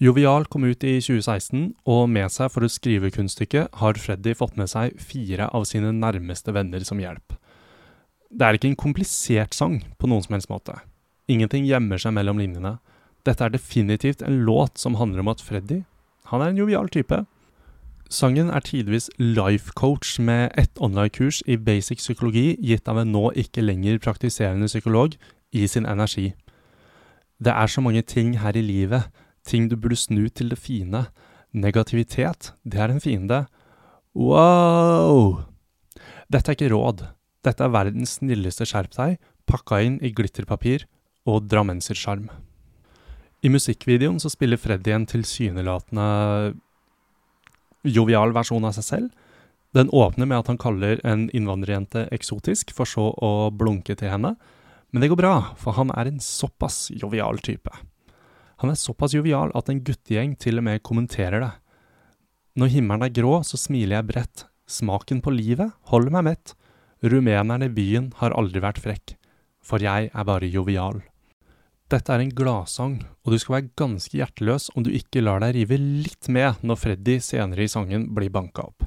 Jovial 0.00 0.46
kom 0.48 0.64
ut 0.64 0.84
i 0.88 0.94
2016, 0.96 1.74
og 1.84 2.06
med 2.08 2.32
seg 2.32 2.48
for 2.52 2.64
å 2.64 2.70
skrive 2.72 3.10
kunststykket 3.12 3.74
har 3.82 3.98
Freddy 4.00 4.32
fått 4.32 4.56
med 4.56 4.70
seg 4.72 4.94
fire 4.96 5.50
av 5.52 5.66
sine 5.68 5.90
nærmeste 5.92 6.54
venner 6.56 6.86
som 6.88 7.02
hjelp. 7.02 7.34
Det 8.32 8.46
er 8.46 8.56
ikke 8.56 8.70
en 8.70 8.80
komplisert 8.80 9.52
sang 9.52 9.82
på 10.00 10.08
noen 10.08 10.24
som 10.24 10.38
helst 10.38 10.48
måte. 10.48 10.78
Ingenting 11.28 11.66
gjemmer 11.68 12.00
seg 12.00 12.14
mellom 12.16 12.40
linjene. 12.40 12.78
Dette 13.28 13.44
er 13.44 13.52
definitivt 13.52 14.24
en 14.24 14.40
låt 14.46 14.80
som 14.80 14.96
handler 14.96 15.20
om 15.20 15.34
at 15.34 15.44
Freddy, 15.44 15.82
han 16.32 16.40
er 16.40 16.54
en 16.54 16.62
jovial 16.62 16.88
type, 16.88 17.20
Sangen 18.10 18.48
er 18.50 18.64
tidvis 18.66 19.04
life 19.18 19.70
coach 19.78 20.16
med 20.18 20.50
ett 20.58 20.80
online-kurs 20.82 21.44
i 21.46 21.54
basic 21.54 22.00
psykologi 22.02 22.56
gitt 22.58 22.88
av 22.90 22.98
en 22.98 23.12
nå 23.14 23.28
ikke 23.38 23.62
lenger 23.62 24.00
praktiserende 24.02 24.66
psykolog 24.66 25.14
i 25.54 25.68
sin 25.70 25.86
energi. 25.86 26.32
Det 27.38 27.54
er 27.54 27.70
så 27.70 27.80
mange 27.80 28.02
ting 28.02 28.32
her 28.42 28.56
i 28.58 28.64
livet, 28.66 29.06
ting 29.46 29.68
du 29.70 29.76
burde 29.76 29.98
snu 29.98 30.28
til 30.28 30.52
det 30.52 30.58
fine. 30.58 31.06
Negativitet, 31.52 32.52
det 32.64 32.80
er 32.80 32.92
en 32.92 33.02
fiende. 33.02 33.44
Wow! 34.14 35.44
Dette 36.30 36.52
er 36.52 36.58
ikke 36.58 36.72
råd. 36.74 37.06
Dette 37.44 37.64
er 37.64 37.72
verdens 37.74 38.18
snilleste 38.20 38.66
skjerp 38.68 38.94
pakka 39.50 39.80
inn 39.82 39.98
i 40.04 40.12
glitterpapir 40.14 40.86
og 41.26 41.48
drammensersjarm. 41.50 42.28
I 43.42 43.48
musikkvideoen 43.48 44.20
så 44.20 44.30
spiller 44.30 44.60
Freddy 44.60 44.92
en 44.92 45.08
tilsynelatende 45.08 46.54
jovial 47.88 48.34
versjon 48.36 48.66
av 48.68 48.76
seg 48.76 48.86
selv. 48.86 49.10
Den 49.74 49.90
åpner 49.94 50.26
med 50.26 50.42
at 50.42 50.50
han 50.50 50.60
kaller 50.60 51.00
en 51.06 51.28
innvandrerjente 51.34 52.08
eksotisk, 52.14 52.74
for 52.74 52.88
så 52.88 53.10
å 53.14 53.50
blunke 53.54 53.96
til 53.96 54.12
henne. 54.12 54.34
Men 54.90 55.02
det 55.02 55.10
går 55.12 55.20
bra, 55.22 55.34
for 55.58 55.78
han 55.78 55.92
er 55.94 56.10
en 56.10 56.20
såpass 56.22 56.90
jovial 56.90 57.38
type. 57.38 57.70
Han 58.60 58.72
er 58.72 58.78
såpass 58.78 59.14
jovial 59.16 59.52
at 59.56 59.70
en 59.72 59.80
guttegjeng 59.84 60.34
til 60.40 60.60
og 60.60 60.66
med 60.66 60.82
kommenterer 60.84 61.40
det. 61.40 61.52
Når 62.60 62.74
himmelen 62.74 63.06
er 63.06 63.14
grå, 63.14 63.38
så 63.46 63.56
smiler 63.56 63.96
jeg 63.98 64.08
bredt. 64.10 64.44
Smaken 64.68 65.22
på 65.24 65.32
livet 65.32 65.72
holder 65.88 66.12
meg 66.18 66.26
mett. 66.28 66.52
Rumeneren 67.00 67.64
i 67.64 67.70
byen 67.72 68.10
har 68.20 68.36
aldri 68.36 68.60
vært 68.60 68.82
frekk. 68.82 69.14
For 69.64 69.80
jeg 69.80 70.10
er 70.12 70.28
bare 70.28 70.50
jovial. 70.50 71.00
Dette 71.90 72.12
er 72.14 72.22
en 72.22 72.34
gladsang, 72.36 73.00
og 73.24 73.32
du 73.32 73.38
skal 73.40 73.56
være 73.56 73.72
ganske 73.80 74.14
hjerteløs 74.14 74.68
om 74.76 74.84
du 74.86 74.92
ikke 74.94 75.24
lar 75.24 75.40
deg 75.42 75.56
rive 75.56 75.80
litt 75.80 76.28
med 76.30 76.60
når 76.62 76.78
Freddy 76.78 77.16
senere 77.24 77.64
i 77.64 77.72
sangen 77.72 78.10
blir 78.14 78.30
banka 78.30 78.68
opp. 78.68 78.84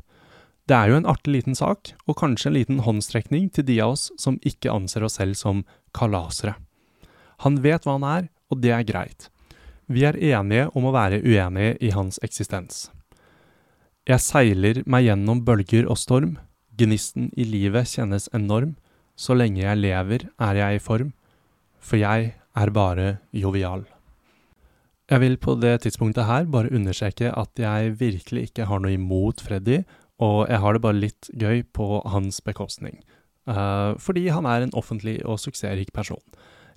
Det 0.70 0.78
er 0.78 0.94
jo 0.94 1.02
en 1.02 1.10
artig 1.12 1.34
liten 1.34 1.58
sak, 1.58 1.92
og 2.08 2.16
kanskje 2.22 2.52
en 2.52 2.56
liten 2.56 2.80
håndstrekning 2.86 3.50
til 3.52 3.68
de 3.68 3.82
av 3.84 3.98
oss 3.98 4.06
som 4.22 4.40
ikke 4.48 4.72
anser 4.72 5.04
oss 5.04 5.18
selv 5.20 5.36
som 5.36 5.66
kalasere. 5.92 6.56
Han 7.44 7.60
vet 7.66 7.84
hva 7.84 7.98
han 7.98 8.08
er, 8.08 8.30
og 8.48 8.62
det 8.64 8.72
er 8.72 8.88
greit. 8.88 9.28
Vi 9.88 10.06
er 10.08 10.18
enige 10.18 10.70
om 10.78 10.88
å 10.88 10.94
være 10.96 11.22
uenige 11.24 11.76
i 11.84 11.92
hans 11.96 12.20
eksistens. 12.24 12.88
Jeg 14.08 14.20
seiler 14.20 14.82
meg 14.86 15.08
gjennom 15.08 15.44
bølger 15.48 15.88
og 15.88 16.00
storm, 16.00 16.38
gnisten 16.76 17.30
i 17.40 17.46
livet 17.48 17.92
kjennes 17.92 18.30
enorm, 18.36 18.76
så 19.16 19.36
lenge 19.38 19.62
jeg 19.62 19.80
lever 19.80 20.28
er 20.42 20.60
jeg 20.60 20.80
i 20.80 20.84
form, 20.84 21.12
for 21.80 22.02
jeg 22.02 22.34
er 22.34 22.72
bare 22.74 23.18
jovial. 23.32 23.86
Jeg 25.12 25.20
vil 25.20 25.36
på 25.38 25.56
det 25.60 25.82
tidspunktet 25.84 26.26
her 26.26 26.48
bare 26.50 26.72
understreke 26.74 27.32
at 27.36 27.60
jeg 27.60 27.98
virkelig 28.00 28.48
ikke 28.50 28.68
har 28.70 28.80
noe 28.82 28.96
imot 28.96 29.44
Freddy, 29.44 29.82
og 30.24 30.48
jeg 30.48 30.62
har 30.64 30.74
det 30.74 30.84
bare 30.84 31.00
litt 31.00 31.30
gøy 31.36 31.64
på 31.76 32.00
hans 32.08 32.40
bekostning. 32.42 33.02
Uh, 33.44 34.00
fordi 34.00 34.30
han 34.32 34.48
er 34.48 34.64
en 34.64 34.76
offentlig 34.80 35.18
og 35.28 35.42
suksessrik 35.44 35.92
person. 35.94 36.22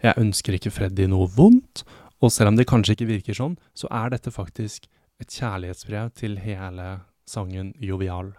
Jeg 0.03 0.19
ønsker 0.19 0.57
ikke 0.57 0.75
Freddy 0.75 1.07
noe 1.09 1.31
vondt, 1.37 1.85
og 2.23 2.33
selv 2.33 2.53
om 2.53 2.57
det 2.57 2.69
kanskje 2.69 2.97
ikke 2.97 3.11
virker 3.11 3.37
sånn, 3.37 3.59
så 3.77 3.91
er 3.93 4.15
dette 4.15 4.33
faktisk 4.33 4.89
et 5.21 5.33
kjærlighetsbrev 5.33 6.11
til 6.17 6.39
hele 6.45 6.89
sangen 7.29 7.75
Jovial. 7.81 8.33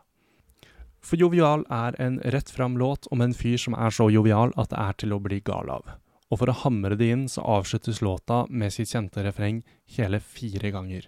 For 1.02 1.20
Jovial 1.20 1.64
er 1.72 1.96
en 2.02 2.18
rett 2.34 2.50
fram 2.50 2.78
låt 2.78 3.08
om 3.14 3.22
en 3.22 3.36
fyr 3.38 3.58
som 3.62 3.78
er 3.78 3.94
så 3.94 4.10
jovial 4.12 4.52
at 4.58 4.74
det 4.74 4.82
er 4.82 4.98
til 5.02 5.14
å 5.16 5.22
bli 5.24 5.40
gal 5.46 5.70
av 5.72 5.98
og 6.28 6.42
for 6.42 6.52
å 6.52 6.58
hamre 6.64 6.98
det 7.00 7.10
inn 7.14 7.28
så 7.32 7.44
avsluttes 7.58 8.02
låta 8.04 8.44
med 8.50 8.74
sitt 8.76 8.92
kjente 8.92 9.24
refreng 9.24 9.62
hele 9.96 10.20
fire 10.20 10.72
ganger. 10.74 11.08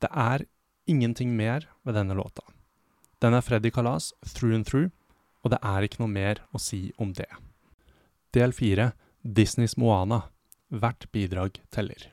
Det 0.00 0.10
er 0.12 0.44
ingenting 0.88 1.32
mer 1.36 1.68
ved 1.86 1.96
denne 1.96 2.16
låta. 2.18 2.44
Den 3.22 3.36
er 3.38 3.44
Freddy 3.44 3.70
Kalas 3.70 4.12
through 4.34 4.54
and 4.54 4.66
through, 4.66 4.90
og 5.42 5.54
det 5.54 5.60
er 5.62 5.86
ikke 5.86 6.02
noe 6.02 6.12
mer 6.12 6.42
å 6.52 6.60
si 6.60 6.90
om 7.00 7.14
det. 7.16 7.30
Del 8.34 8.52
fire, 8.52 8.92
Disneys 9.22 9.78
Moana. 9.78 10.26
Hvert 10.72 11.06
bidrag 11.12 11.60
teller. 11.70 12.08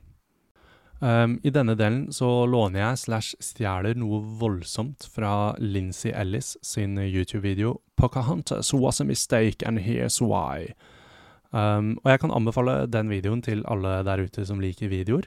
Um, 1.00 1.38
I 1.48 1.52
denne 1.56 1.78
delen 1.80 2.10
så 2.12 2.28
låner 2.44 2.82
jeg 2.82 3.00
slash 3.06 3.38
stjeler 3.40 3.96
noe 3.96 4.20
voldsomt 4.42 5.06
fra 5.08 5.56
Lincy 5.64 6.12
Ellis 6.12 6.58
sin 6.62 6.98
YouTube-video 7.00 7.78
'Pocahontas 7.96 8.74
was 8.74 9.00
a 9.00 9.06
mistake 9.06 9.64
and 9.66 9.80
here's 9.80 10.20
why'. 10.20 10.74
Um, 11.52 11.98
og 12.04 12.12
jeg 12.12 12.20
kan 12.20 12.32
anbefale 12.36 12.88
den 12.88 13.10
videoen 13.10 13.42
til 13.42 13.64
alle 13.66 14.04
der 14.04 14.26
ute 14.28 14.46
som 14.46 14.60
liker 14.60 14.92
videoer, 14.92 15.24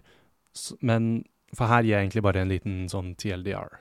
men 0.80 1.24
for 1.56 1.66
her 1.66 1.82
gir 1.82 1.96
jeg 1.96 2.04
egentlig 2.04 2.22
bare 2.22 2.42
en 2.44 2.52
liten 2.52 2.76
sånn 2.88 3.14
TLDR. 3.16 3.80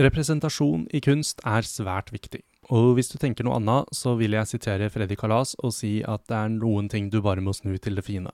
Representasjon 0.00 0.88
i 0.90 1.00
kunst 1.04 1.44
er 1.46 1.62
svært 1.62 2.10
viktig, 2.12 2.40
og 2.74 2.96
hvis 2.96 3.12
du 3.12 3.18
tenker 3.18 3.44
noe 3.44 3.60
annet, 3.60 3.92
så 3.94 4.16
vil 4.18 4.34
jeg 4.34 4.50
sitere 4.50 4.90
Freddy 4.90 5.14
Kalas 5.14 5.54
og 5.62 5.76
si 5.76 6.00
at 6.02 6.24
det 6.26 6.40
er 6.40 6.56
noen 6.56 6.88
ting 6.88 7.12
du 7.12 7.20
bare 7.22 7.44
må 7.44 7.54
snu 7.54 7.76
til 7.78 7.94
det 8.00 8.08
fine. 8.08 8.32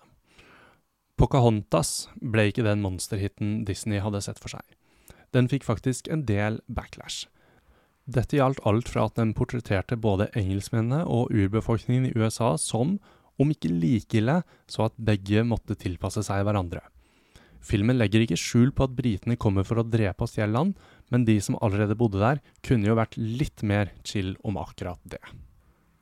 Pocahontas 1.21 2.09
ble 2.17 2.47
ikke 2.49 2.65
den 2.65 2.81
monsterhiten 2.81 3.59
Disney 3.69 4.01
hadde 4.01 4.23
sett 4.25 4.39
for 4.41 4.55
seg. 4.55 4.65
Den 5.37 5.51
fikk 5.53 5.67
faktisk 5.67 6.09
en 6.09 6.23
del 6.25 6.63
backlash. 6.65 7.27
Dette 8.09 8.39
gjaldt 8.39 8.63
alt 8.65 8.89
fra 8.89 9.05
at 9.05 9.19
den 9.19 9.35
portretterte 9.37 9.99
både 10.01 10.31
engelskmennene 10.39 11.03
og 11.05 11.29
urbefolkningen 11.29 12.09
i 12.09 12.15
USA 12.17 12.55
som, 12.59 12.97
om 13.37 13.53
ikke 13.53 13.69
like 13.69 14.17
ille, 14.17 14.39
så 14.65 14.89
at 14.89 14.97
begge 14.97 15.45
måtte 15.45 15.77
tilpasse 15.77 16.25
seg 16.25 16.41
hverandre. 16.49 16.81
Filmen 17.61 18.01
legger 18.01 18.25
ikke 18.25 18.41
skjul 18.41 18.73
på 18.73 18.89
at 18.89 18.97
britene 18.97 19.37
kommer 19.37 19.69
for 19.69 19.83
å 19.83 19.85
drepe 19.85 20.25
oss 20.25 20.33
stjele 20.33 20.57
land, 20.57 20.73
men 21.13 21.29
de 21.29 21.37
som 21.45 21.61
allerede 21.61 21.99
bodde 22.01 22.23
der, 22.23 22.41
kunne 22.65 22.89
jo 22.89 22.97
vært 22.97 23.21
litt 23.21 23.61
mer 23.61 23.93
chill 24.09 24.39
om 24.41 24.57
akkurat 24.57 25.05
det. 25.05 25.21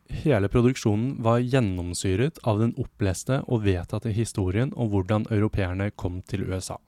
Hele 0.09 0.49
produksjonen 0.49 1.19
var 1.23 1.43
gjennomsyret 1.45 2.41
av 2.49 2.62
den 2.62 2.73
oppleste 2.81 3.43
og 3.47 3.67
vedtatte 3.67 4.12
historien 4.17 4.73
om 4.73 4.88
hvordan 4.93 5.27
europeerne 5.31 5.91
kom 5.91 6.23
til 6.25 6.47
USA. 6.49 6.79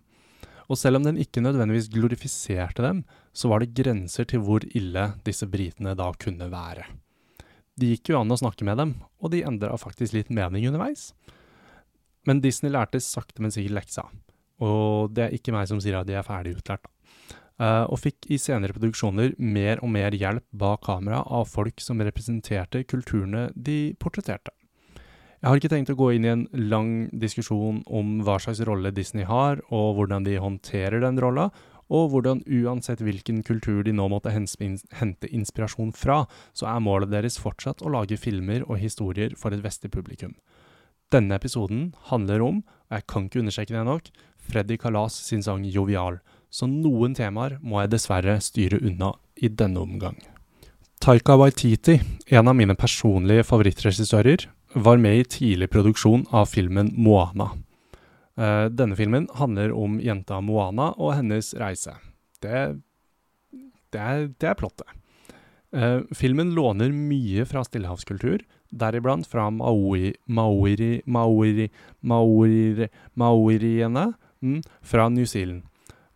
Og 0.71 0.79
selv 0.79 1.00
om 1.00 1.05
den 1.05 1.19
ikke 1.21 1.43
nødvendigvis 1.43 1.91
glorifiserte 1.93 2.83
dem, 2.85 3.03
så 3.33 3.50
var 3.50 3.61
det 3.61 3.75
grenser 3.77 4.25
til 4.31 4.41
hvor 4.47 4.65
ille 4.65 5.11
disse 5.27 5.49
britene 5.50 5.97
da 5.99 6.09
kunne 6.17 6.49
være. 6.53 6.87
Det 7.77 7.95
gikk 7.95 8.12
jo 8.12 8.21
an 8.21 8.33
å 8.33 8.39
snakke 8.39 8.65
med 8.67 8.79
dem, 8.81 8.95
og 9.21 9.33
de 9.35 9.43
endra 9.47 9.77
faktisk 9.81 10.15
litt 10.17 10.31
mening 10.33 10.69
underveis. 10.71 11.11
Men 12.29 12.43
Disney 12.45 12.73
lærte 12.73 13.00
sakte, 13.03 13.43
men 13.43 13.53
sikkert 13.53 13.77
leksa. 13.81 14.07
Og 14.61 15.12
det 15.17 15.27
er 15.27 15.37
ikke 15.37 15.55
meg 15.55 15.69
som 15.69 15.81
sier 15.81 15.99
at 16.00 16.09
de 16.09 16.17
er 16.17 16.27
ferdig 16.27 16.57
utlært, 16.59 16.85
da. 16.85 16.93
Uh, 17.61 17.85
og 17.93 17.99
fikk 18.00 18.25
i 18.33 18.38
senere 18.40 18.73
produksjoner 18.73 19.35
mer 19.37 19.83
og 19.85 19.90
mer 19.93 20.14
hjelp 20.17 20.47
bak 20.57 20.81
kamera 20.87 21.19
av 21.29 21.45
folk 21.50 21.83
som 21.85 22.00
representerte 22.00 22.87
kulturene 22.88 23.50
de 23.52 23.93
portretterte. 24.00 24.55
Jeg 25.40 25.49
har 25.49 25.61
ikke 25.61 25.71
tenkt 25.73 25.93
å 25.93 25.97
gå 25.97 26.07
inn 26.17 26.25
i 26.25 26.31
en 26.33 26.47
lang 26.52 26.88
diskusjon 27.17 27.83
om 27.85 28.19
hva 28.25 28.38
slags 28.40 28.62
rolle 28.69 28.93
Disney 28.97 29.25
har, 29.29 29.61
og 29.69 29.99
hvordan 29.99 30.25
de 30.25 30.38
håndterer 30.40 31.05
den 31.05 31.21
rolla, 31.21 31.50
og 31.90 32.11
hvordan 32.12 32.43
uansett 32.47 33.00
hvilken 33.05 33.43
kultur 33.45 33.83
de 33.85 33.93
nå 33.97 34.07
måtte 34.12 34.33
hente 34.33 35.29
inspirasjon 35.29 35.93
fra, 35.97 36.23
så 36.57 36.69
er 36.71 36.85
målet 36.85 37.12
deres 37.12 37.40
fortsatt 37.40 37.81
å 37.83 37.93
lage 37.93 38.21
filmer 38.21 38.64
og 38.69 38.79
historier 38.81 39.33
for 39.37 39.57
et 39.57 39.64
vestlig 39.64 39.93
publikum. 39.97 40.37
Denne 41.11 41.40
episoden 41.40 41.88
handler 42.12 42.45
om, 42.47 42.61
og 42.88 42.99
jeg 42.99 43.09
kan 43.11 43.26
ikke 43.26 43.40
understreke 43.43 43.75
det 43.75 43.87
nok, 43.88 44.12
Freddy 44.50 44.76
Kalas 44.79 45.17
sin 45.26 45.43
sang 45.43 45.64
Jovial, 45.67 46.21
så 46.50 46.66
noen 46.66 47.14
temaer 47.14 47.57
må 47.62 47.80
jeg 47.83 47.95
dessverre 47.95 48.37
styre 48.42 48.80
unna 48.83 49.14
i 49.38 49.49
denne 49.49 49.80
omgang. 49.80 50.19
Taika 51.00 51.38
Waititi, 51.40 51.97
en 52.28 52.50
av 52.50 52.57
mine 52.59 52.76
personlige 52.76 53.47
favorittregissører, 53.49 54.45
var 54.75 55.00
med 55.00 55.16
i 55.16 55.25
tidlig 55.25 55.71
produksjon 55.73 56.26
av 56.37 56.50
filmen 56.50 56.92
Moana. 56.99 57.54
Uh, 58.37 58.69
denne 58.69 58.97
filmen 58.99 59.26
handler 59.38 59.73
om 59.76 59.99
jenta 60.02 60.42
Moana 60.45 60.90
og 60.99 61.14
hennes 61.16 61.54
reise. 61.59 61.97
det, 62.42 62.80
det, 63.92 64.00
er, 64.00 64.28
det 64.38 64.49
er 64.52 64.59
plottet. 64.59 64.87
Uh, 65.75 66.02
filmen 66.16 66.52
låner 66.54 66.92
mye 66.92 67.45
fra 67.47 67.64
stillehavskultur, 67.64 68.42
deriblant 68.71 69.26
fra 69.26 69.49
maori, 69.50 70.14
maori, 70.26 71.00
maori, 71.07 71.71
maori, 72.00 72.88
maoriene 73.14 74.11
Maori, 74.40 74.62
fra 74.83 75.09
New 75.09 75.26
Zealand. 75.26 75.62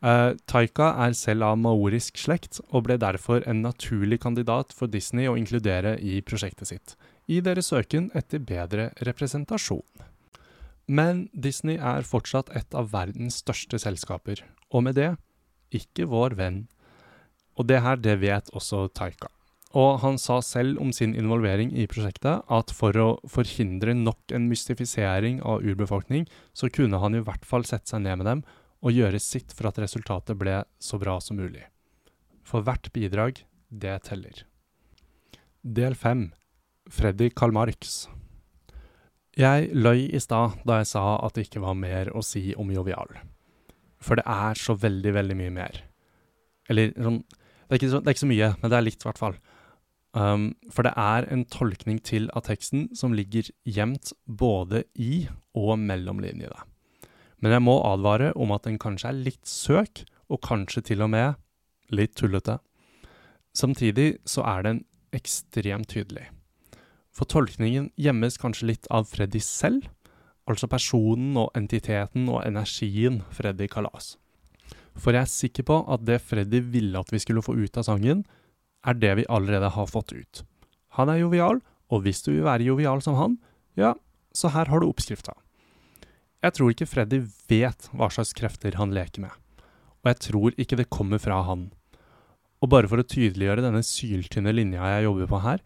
Uh, 0.05 0.35
Taika 0.45 0.91
er 1.01 1.15
selv 1.17 1.47
av 1.47 1.55
maorisk 1.57 2.19
slekt, 2.21 2.59
og 2.69 2.85
ble 2.85 2.99
derfor 3.01 3.41
en 3.49 3.63
naturlig 3.65 4.19
kandidat 4.21 4.75
for 4.77 4.91
Disney 4.93 5.31
å 5.31 5.37
inkludere 5.41 5.95
i 5.97 6.19
prosjektet 6.21 6.69
sitt, 6.69 6.97
i 7.25 7.39
deres 7.41 7.71
søken 7.73 8.11
etter 8.13 8.43
bedre 8.45 8.91
representasjon. 9.09 10.05
Men 10.85 11.31
Disney 11.33 11.79
er 11.81 12.05
fortsatt 12.05 12.53
et 12.53 12.77
av 12.77 12.91
verdens 12.93 13.39
største 13.41 13.81
selskaper, 13.81 14.43
og 14.69 14.85
med 14.85 14.99
det 15.01 15.15
ikke 15.73 16.05
vår 16.11 16.37
venn. 16.37 16.59
Og 17.57 17.71
det 17.71 17.81
her, 17.81 17.97
det 17.97 18.19
vet 18.21 18.51
også 18.53 18.91
Taika. 18.93 19.31
Og 19.75 20.03
han 20.05 20.21
sa 20.21 20.37
selv 20.45 20.79
om 20.83 20.93
sin 20.95 21.17
involvering 21.19 21.73
i 21.73 21.87
prosjektet 21.91 22.45
at 22.53 22.75
for 22.77 22.95
å 23.01 23.09
forhindre 23.27 23.97
nok 23.97 24.37
en 24.37 24.51
mystifisering 24.51 25.41
av 25.43 25.65
urbefolkning, 25.65 26.29
så 26.53 26.69
kunne 26.69 27.01
han 27.03 27.17
i 27.17 27.25
hvert 27.25 27.49
fall 27.49 27.65
sette 27.67 27.91
seg 27.91 28.05
ned 28.05 28.21
med 28.21 28.29
dem 28.29 28.45
og 28.85 28.93
gjøre 28.93 29.21
sitt 29.23 29.55
for 29.57 29.71
at 29.71 29.81
resultatet 29.81 30.37
ble 30.39 30.61
så 30.83 31.01
bra 31.01 31.17
som 31.25 31.39
mulig. 31.41 31.65
For 32.45 32.65
hvert 32.65 32.91
bidrag, 32.93 33.41
det 33.73 33.97
teller. 34.09 34.45
Del 35.65 35.97
5 35.97 36.29
Freddy 36.93 37.31
Karl 37.33 37.55
Marx 37.57 37.95
Jeg 39.41 39.71
løy 39.73 40.11
i 40.13 40.21
stad 40.21 40.59
da 40.69 40.83
jeg 40.83 40.91
sa 40.91 41.05
at 41.25 41.35
det 41.35 41.47
ikke 41.47 41.63
var 41.65 41.79
mer 41.79 42.11
å 42.13 42.21
si 42.23 42.53
om 42.61 42.69
Jovial. 42.71 43.17
For 44.05 44.21
det 44.21 44.27
er 44.29 44.61
så 44.61 44.77
veldig, 44.77 45.15
veldig 45.17 45.39
mye 45.39 45.55
mer. 45.55 45.81
Eller 46.69 46.93
sånn 47.01 47.23
det 47.65 47.79
er, 47.79 47.89
så, 47.89 47.99
det 48.05 48.11
er 48.11 48.15
ikke 48.15 48.27
så 48.27 48.29
mye, 48.29 48.49
men 48.61 48.71
det 48.71 48.77
er 48.77 48.85
litt, 48.85 49.01
i 49.01 49.09
hvert 49.09 49.19
fall. 49.19 49.39
Um, 50.15 50.45
for 50.71 50.87
det 50.87 50.93
er 51.01 51.25
en 51.33 51.47
tolkning 51.49 51.97
til 52.05 52.29
av 52.37 52.45
teksten 52.47 52.91
som 52.95 53.17
ligger 53.17 53.49
gjemt 53.65 54.13
både 54.29 54.85
i 55.01 55.25
og 55.57 55.79
mellom 55.81 56.21
linjene. 56.23 56.61
Men 57.43 57.57
jeg 57.57 57.65
må 57.65 57.79
advare 57.87 58.33
om 58.39 58.53
at 58.55 58.67
den 58.69 58.79
kanskje 58.81 59.11
er 59.11 59.25
litt 59.27 59.47
søk, 59.49 60.05
og 60.33 60.41
kanskje 60.45 60.83
til 60.89 61.05
og 61.05 61.11
med 61.13 61.35
litt 61.93 62.15
tullete. 62.17 62.59
Samtidig 63.55 64.19
så 64.27 64.45
er 64.49 64.65
den 64.67 64.81
ekstremt 65.15 65.91
tydelig. 65.93 66.31
For 67.15 67.31
tolkningen 67.31 67.93
gjemmes 68.01 68.41
kanskje 68.43 68.73
litt 68.73 68.89
av 68.91 69.07
Freddy 69.07 69.39
selv, 69.45 69.87
altså 70.51 70.69
personen 70.69 71.37
og 71.41 71.53
entiteten 71.57 72.27
og 72.29 72.43
energien 72.43 73.21
Freddy 73.33 73.69
Kalas. 73.71 74.17
For 74.99 75.15
jeg 75.15 75.27
er 75.27 75.31
sikker 75.31 75.67
på 75.69 75.79
at 75.91 76.03
det 76.07 76.21
Freddy 76.23 76.61
ville 76.75 76.99
at 76.99 77.13
vi 77.15 77.21
skulle 77.23 77.43
få 77.45 77.55
ut 77.59 77.79
av 77.79 77.87
sangen, 77.87 78.25
er 78.85 78.99
det 78.99 79.15
vi 79.21 79.29
allerede 79.33 79.71
har 79.77 79.89
fått 79.91 80.13
ut. 80.13 80.43
Han 80.99 81.11
er 81.11 81.23
jovial, 81.23 81.63
og 81.91 82.05
hvis 82.05 82.23
du 82.27 82.33
vil 82.33 82.47
være 82.47 82.67
jovial 82.67 83.03
som 83.03 83.17
han, 83.19 83.39
ja, 83.79 83.95
så 84.35 84.51
her 84.55 84.71
har 84.71 84.83
du 84.83 84.89
oppskrifta. 84.89 85.35
Jeg 86.45 86.53
tror 86.59 86.75
ikke 86.75 86.89
Freddy 86.89 87.23
vet 87.49 87.87
hva 87.97 88.11
slags 88.13 88.35
krefter 88.37 88.77
han 88.77 88.93
leker 88.93 89.25
med, 89.25 89.33
og 90.05 90.11
jeg 90.11 90.21
tror 90.27 90.59
ikke 90.61 90.77
det 90.77 90.91
kommer 90.93 91.23
fra 91.23 91.39
han. 91.49 91.71
Og 92.61 92.69
bare 92.73 92.91
for 92.91 93.01
å 93.01 93.07
tydeliggjøre 93.09 93.65
denne 93.65 93.81
syltynne 93.85 94.53
linja 94.53 94.85
jeg 94.93 95.07
jobber 95.07 95.31
på 95.31 95.41
her, 95.41 95.65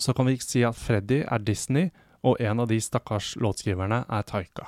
så 0.00 0.14
kan 0.16 0.26
vi 0.26 0.34
ikke 0.34 0.48
si 0.48 0.64
at 0.66 0.78
Freddy 0.78 1.20
er 1.22 1.44
Disney, 1.46 1.92
og 2.26 2.42
en 2.42 2.62
av 2.64 2.68
de 2.72 2.80
stakkars 2.82 3.36
låtskriverne 3.40 4.02
er 4.10 4.26
Taika. 4.26 4.66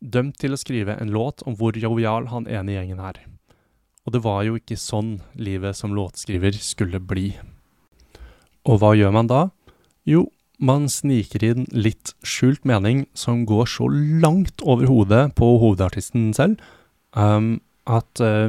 Dømt 0.00 0.36
til 0.42 0.52
å 0.52 0.60
skrive 0.60 0.98
en 1.00 1.10
låt 1.14 1.42
om 1.48 1.56
hvor 1.56 1.76
jovial 1.80 2.28
han 2.30 2.46
ene 2.46 2.76
gjengen 2.76 3.00
er. 3.00 3.22
Og 4.04 4.12
det 4.14 4.22
var 4.22 4.44
jo 4.46 4.58
ikke 4.60 4.78
sånn 4.78 5.16
livet 5.40 5.78
som 5.78 5.96
låtskriver 5.96 6.54
skulle 6.60 7.00
bli. 7.00 7.30
Og 8.68 8.82
hva 8.82 8.92
gjør 8.98 9.16
man 9.16 9.30
da? 9.30 9.46
Jo, 10.06 10.26
man 10.56 10.88
sniker 10.88 11.44
inn 11.44 11.66
litt 11.72 12.14
skjult 12.24 12.64
mening 12.68 13.04
som 13.14 13.44
går 13.48 13.68
så 13.68 13.88
langt 13.92 14.62
over 14.64 14.88
hodet 14.88 15.24
på 15.36 15.48
hovedartisten 15.60 16.32
selv 16.36 16.62
um, 17.12 17.58
at 17.84 18.22
uh, 18.24 18.48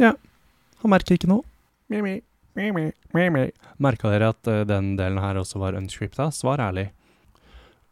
Ja, 0.00 0.14
han 0.82 0.92
merker 0.94 1.18
ikke 1.18 1.30
noe. 1.30 1.44
Merka 3.82 4.12
dere 4.12 4.30
at 4.32 4.48
uh, 4.48 4.62
den 4.68 4.94
delen 4.96 5.20
her 5.22 5.40
også 5.40 5.60
var 5.62 5.76
unscripta? 5.78 6.30
Svar 6.32 6.62
ærlig. 6.62 6.90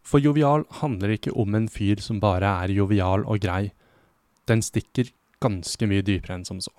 For 0.06 0.22
jovial 0.22 0.64
handler 0.80 1.16
ikke 1.16 1.34
om 1.36 1.54
en 1.54 1.68
fyr 1.68 2.00
som 2.00 2.22
bare 2.22 2.48
er 2.64 2.72
jovial 2.72 3.26
og 3.26 3.42
grei. 3.42 3.72
Den 4.48 4.62
stikker 4.64 5.10
ganske 5.42 5.86
mye 5.88 6.04
dypere 6.04 6.38
enn 6.38 6.46
som 6.48 6.60
så. 6.62 6.72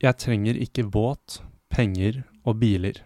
Jeg 0.00 0.16
trenger 0.22 0.56
ikke 0.56 0.86
båt, 0.88 1.40
penger 1.68 2.22
og 2.48 2.60
biler. 2.62 3.02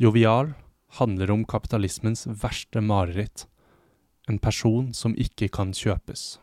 Jovial 0.00 0.52
handler 0.98 1.30
om 1.30 1.44
kapitalismens 1.44 2.26
verste 2.42 2.80
mareritt. 2.80 3.46
En 4.28 4.38
person 4.38 4.92
som 4.94 5.14
ikke 5.18 5.48
kan 5.52 5.74
kjøpes. 5.76 6.38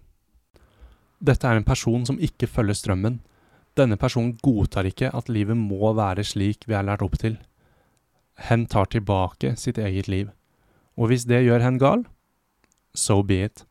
Dette 1.19 1.47
er 1.49 1.57
en 1.57 1.67
person 1.67 2.05
som 2.05 2.19
ikke 2.21 2.47
følger 2.47 2.77
strømmen. 2.77 3.19
Denne 3.77 3.97
personen 3.97 4.37
godtar 4.43 4.87
ikke 4.89 5.11
at 5.13 5.29
livet 5.29 5.57
må 5.57 5.93
være 5.97 6.25
slik 6.25 6.67
vi 6.67 6.77
er 6.77 6.85
lært 6.85 7.03
opp 7.05 7.17
til. 7.21 7.37
Hen 8.49 8.67
tar 8.69 8.89
tilbake 8.93 9.55
sitt 9.57 9.77
eget 9.81 10.07
liv. 10.07 10.29
Og 10.97 11.09
hvis 11.09 11.25
det 11.29 11.43
gjør 11.45 11.63
hen 11.65 11.79
gal, 11.81 12.05
so 12.93 13.21
be 13.23 13.43
it. 13.45 13.65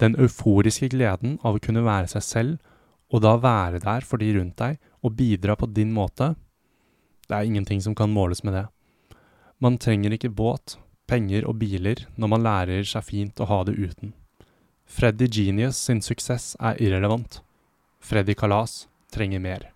Den 0.00 0.16
euforiske 0.20 0.88
gleden 0.92 1.38
av 1.44 1.56
å 1.56 1.62
kunne 1.62 1.84
være 1.84 2.10
seg 2.14 2.24
selv 2.26 2.72
og 3.12 3.20
da 3.24 3.36
være 3.36 3.82
der 3.84 4.04
for 4.08 4.20
de 4.20 4.30
rundt 4.38 4.56
deg 4.60 4.78
og 5.04 5.16
bidra 5.18 5.56
på 5.58 5.68
din 5.68 5.92
måte, 5.92 6.32
det 7.28 7.36
er 7.36 7.48
ingenting 7.48 7.80
som 7.84 7.94
kan 7.96 8.12
måles 8.12 8.42
med 8.44 8.56
det. 8.56 8.66
Man 9.62 9.76
trenger 9.78 10.10
ikke 10.16 10.32
båt, 10.34 10.74
penger 11.06 11.44
og 11.46 11.60
biler 11.60 12.00
når 12.18 12.30
man 12.32 12.42
lærer 12.42 12.86
seg 12.88 13.04
fint 13.06 13.38
å 13.38 13.46
ha 13.46 13.60
det 13.68 13.76
uten. 13.78 14.10
Freddy 14.90 15.28
Genius 15.30 15.78
sin 15.78 16.00
suksess 16.02 16.56
er 16.58 16.80
irrelevant. 16.82 17.38
Freddy 18.02 18.34
Kalas 18.34 18.88
trenger 19.14 19.38
mer. 19.44 19.68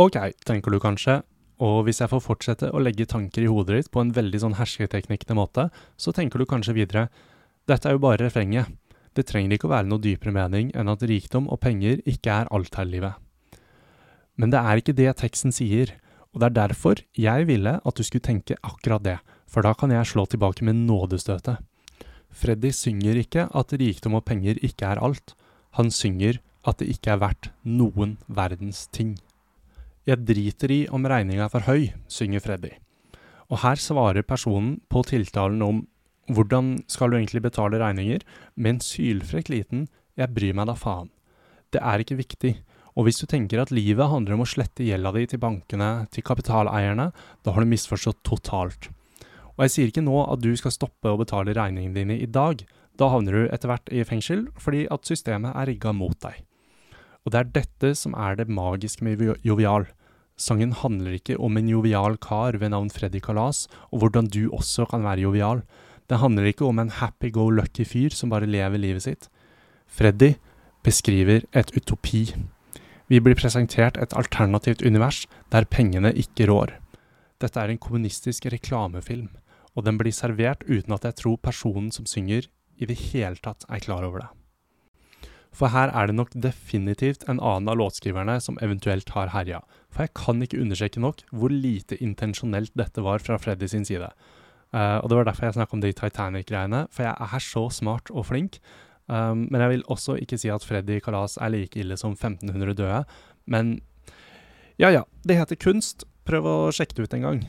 Ok, 0.00 0.16
tenker 0.48 0.72
du 0.72 0.80
kanskje, 0.80 1.18
og 1.60 1.84
hvis 1.84 2.00
jeg 2.00 2.10
får 2.10 2.22
fortsette 2.24 2.70
å 2.72 2.80
legge 2.80 3.06
tanker 3.06 3.44
i 3.44 3.50
hodet 3.50 3.76
ditt 3.76 3.90
på 3.92 4.00
en 4.00 4.14
veldig 4.16 4.40
sånn 4.40 4.56
hersketeknikkende 4.56 5.36
måte, 5.36 5.66
så 6.00 6.14
tenker 6.16 6.40
du 6.40 6.48
kanskje 6.48 6.74
videre, 6.80 7.04
dette 7.68 7.90
er 7.90 7.98
jo 7.98 8.02
bare 8.06 8.24
refrenget. 8.24 8.72
Det 9.14 9.26
trenger 9.28 9.54
ikke 9.54 9.68
å 9.68 9.74
være 9.74 9.90
noe 9.90 10.02
dypere 10.02 10.32
mening 10.34 10.72
enn 10.74 10.90
at 10.90 11.04
rikdom 11.06 11.46
og 11.52 11.60
penger 11.62 12.00
ikke 12.08 12.40
er 12.40 12.50
alt 12.56 12.80
her 12.80 12.88
i 12.88 12.94
livet. 12.96 13.20
Men 14.40 14.50
det 14.50 14.64
er 14.64 14.80
ikke 14.80 14.96
det 14.96 15.12
teksten 15.20 15.54
sier, 15.54 15.92
og 16.34 16.40
det 16.42 16.48
er 16.50 16.56
derfor 16.58 17.00
jeg 17.16 17.46
ville 17.46 17.78
at 17.78 17.96
du 17.96 18.02
skulle 18.02 18.26
tenke 18.26 18.58
akkurat 18.62 19.04
det, 19.04 19.18
for 19.46 19.62
da 19.62 19.72
kan 19.78 19.92
jeg 19.94 20.10
slå 20.10 20.26
tilbake 20.26 20.66
med 20.66 20.74
nådestøtet. 20.74 21.62
Freddy 22.34 22.72
synger 22.74 23.20
ikke 23.20 23.46
at 23.54 23.72
rikdom 23.78 24.18
og 24.18 24.24
penger 24.26 24.58
ikke 24.58 24.88
er 24.90 24.98
alt, 24.98 25.36
han 25.78 25.90
synger 25.94 26.40
at 26.66 26.80
det 26.80 26.90
ikke 26.90 27.14
er 27.14 27.22
verdt 27.22 27.50
noen 27.62 28.16
verdens 28.26 28.88
ting. 28.90 29.14
Jeg 30.04 30.26
driter 30.26 30.72
i 30.74 30.80
om 30.92 31.06
regninga 31.06 31.46
er 31.46 31.52
for 31.52 31.64
høy, 31.64 31.92
synger 32.10 32.42
Freddy. 32.44 32.74
Og 33.48 33.60
her 33.62 33.78
svarer 33.80 34.26
personen 34.26 34.80
på 34.90 35.04
tiltalen 35.06 35.62
om 35.62 35.84
hvordan 36.32 36.78
skal 36.88 37.12
du 37.12 37.18
egentlig 37.18 37.44
betale 37.44 37.78
regninger? 37.80 38.24
Med 38.56 38.74
en 38.74 38.80
sylfrekk 38.80 39.48
liten 39.52 39.88
'jeg 40.16 40.34
bryr 40.34 40.54
meg 40.54 40.66
da 40.66 40.74
faen'. 40.74 41.10
Det 41.72 41.80
er 41.82 41.98
ikke 41.98 42.16
viktig. 42.16 42.62
Og 42.94 43.08
hvis 43.08 43.18
du 43.18 43.26
tenker 43.26 43.58
at 43.62 43.72
livet 43.74 44.10
handler 44.10 44.36
om 44.36 44.44
å 44.44 44.48
slette 44.48 44.86
gjelda 44.86 45.10
di 45.16 45.24
til 45.30 45.40
bankene, 45.42 46.06
til 46.14 46.24
kapitaleierne, 46.26 47.10
da 47.42 47.54
har 47.54 47.64
du 47.64 47.70
misforstått 47.70 48.22
totalt. 48.26 48.90
Og 49.54 49.66
jeg 49.66 49.74
sier 49.74 49.90
ikke 49.90 50.04
nå 50.06 50.14
at 50.28 50.42
du 50.42 50.52
skal 50.58 50.74
stoppe 50.74 51.10
å 51.10 51.18
betale 51.18 51.54
regningene 51.54 51.94
dine 51.94 52.18
i 52.22 52.30
dag. 52.30 52.62
Da 52.98 53.10
havner 53.10 53.34
du 53.34 53.42
etter 53.48 53.70
hvert 53.70 53.90
i 53.90 54.06
fengsel 54.06 54.46
fordi 54.60 54.84
at 54.94 55.10
systemet 55.10 55.54
er 55.54 55.70
rigga 55.70 55.94
mot 55.94 56.16
deg. 56.22 56.42
Og 57.24 57.32
det 57.32 57.40
er 57.40 57.52
dette 57.58 57.92
som 57.98 58.14
er 58.20 58.38
det 58.38 58.52
magiske 58.52 59.04
med 59.06 59.22
Jovial. 59.42 59.88
Sangen 60.36 60.74
handler 60.74 61.14
ikke 61.14 61.38
om 61.38 61.56
en 61.56 61.68
jovial 61.70 62.16
kar 62.18 62.58
ved 62.58 62.72
navn 62.74 62.90
Freddy 62.90 63.20
Kalas, 63.22 63.68
og 63.94 64.02
hvordan 64.02 64.26
du 64.26 64.48
også 64.50 64.86
kan 64.90 65.06
være 65.06 65.22
jovial. 65.22 65.62
Det 66.10 66.18
handler 66.18 66.50
ikke 66.50 66.66
om 66.66 66.82
en 66.82 66.90
happy-go-lucky 66.90 67.86
fyr 67.86 68.10
som 68.10 68.34
bare 68.34 68.50
lever 68.50 68.82
livet 68.82 69.06
sitt. 69.06 69.28
Freddy 69.86 70.34
beskriver 70.84 71.46
et 71.54 71.70
utopi. 71.78 72.34
Vi 73.08 73.20
blir 73.20 73.36
presentert 73.36 73.98
et 74.00 74.14
alternativt 74.16 74.82
univers 74.82 75.24
der 75.52 75.66
pengene 75.68 76.12
ikke 76.16 76.48
rår. 76.48 76.78
Dette 77.42 77.60
er 77.60 77.72
en 77.72 77.80
kommunistisk 77.80 78.46
reklamefilm, 78.52 79.28
og 79.74 79.84
den 79.84 79.98
blir 80.00 80.14
servert 80.14 80.64
uten 80.68 80.94
at 80.96 81.04
jeg 81.04 81.18
tror 81.20 81.36
personen 81.42 81.90
som 81.92 82.06
synger, 82.08 82.48
i 82.74 82.88
det 82.90 82.96
hele 83.12 83.38
tatt 83.38 83.66
er 83.70 83.82
klar 83.84 84.02
over 84.02 84.24
det. 84.24 84.30
For 85.54 85.70
her 85.70 85.92
er 85.94 86.08
det 86.10 86.16
nok 86.18 86.32
definitivt 86.34 87.22
en 87.30 87.38
annen 87.38 87.70
av 87.70 87.78
låtskriverne 87.78 88.40
som 88.42 88.58
eventuelt 88.64 89.12
har 89.14 89.30
herja, 89.30 89.60
for 89.92 90.02
jeg 90.02 90.14
kan 90.18 90.42
ikke 90.42 90.58
understreke 90.64 91.02
nok 91.02 91.22
hvor 91.30 91.52
lite 91.52 92.00
intensjonelt 92.02 92.74
dette 92.74 93.04
var 93.04 93.22
fra 93.22 93.38
Freddy 93.38 93.68
sin 93.70 93.86
side. 93.86 94.10
Uh, 94.74 94.98
og 94.98 95.10
det 95.10 95.18
var 95.20 95.28
derfor 95.28 95.46
jeg 95.46 95.56
snakka 95.60 95.76
om 95.76 95.84
de 95.84 95.92
Titanic-greiene, 95.94 96.80
for 96.90 97.06
jeg 97.06 97.14
er 97.14 97.44
så 97.46 97.68
smart 97.70 98.10
og 98.10 98.26
flink. 98.32 98.58
Um, 99.04 99.46
men 99.52 99.60
jeg 99.60 99.72
vil 99.74 99.84
også 99.92 100.16
ikke 100.22 100.38
si 100.40 100.48
at 100.52 100.64
Freddy 100.64 100.96
Kalas 101.04 101.36
er 101.36 101.52
like 101.52 101.76
ille 101.80 101.96
som 102.00 102.14
1500 102.16 102.76
døde. 102.78 103.02
Men 103.46 103.76
ja 104.80 104.90
ja, 104.94 105.04
det 105.26 105.38
heter 105.38 105.60
kunst. 105.60 106.06
Prøv 106.24 106.48
å 106.48 106.56
sjekke 106.72 106.96
det 106.96 107.06
ut 107.06 107.16
en 107.18 107.26
gang. 107.26 107.42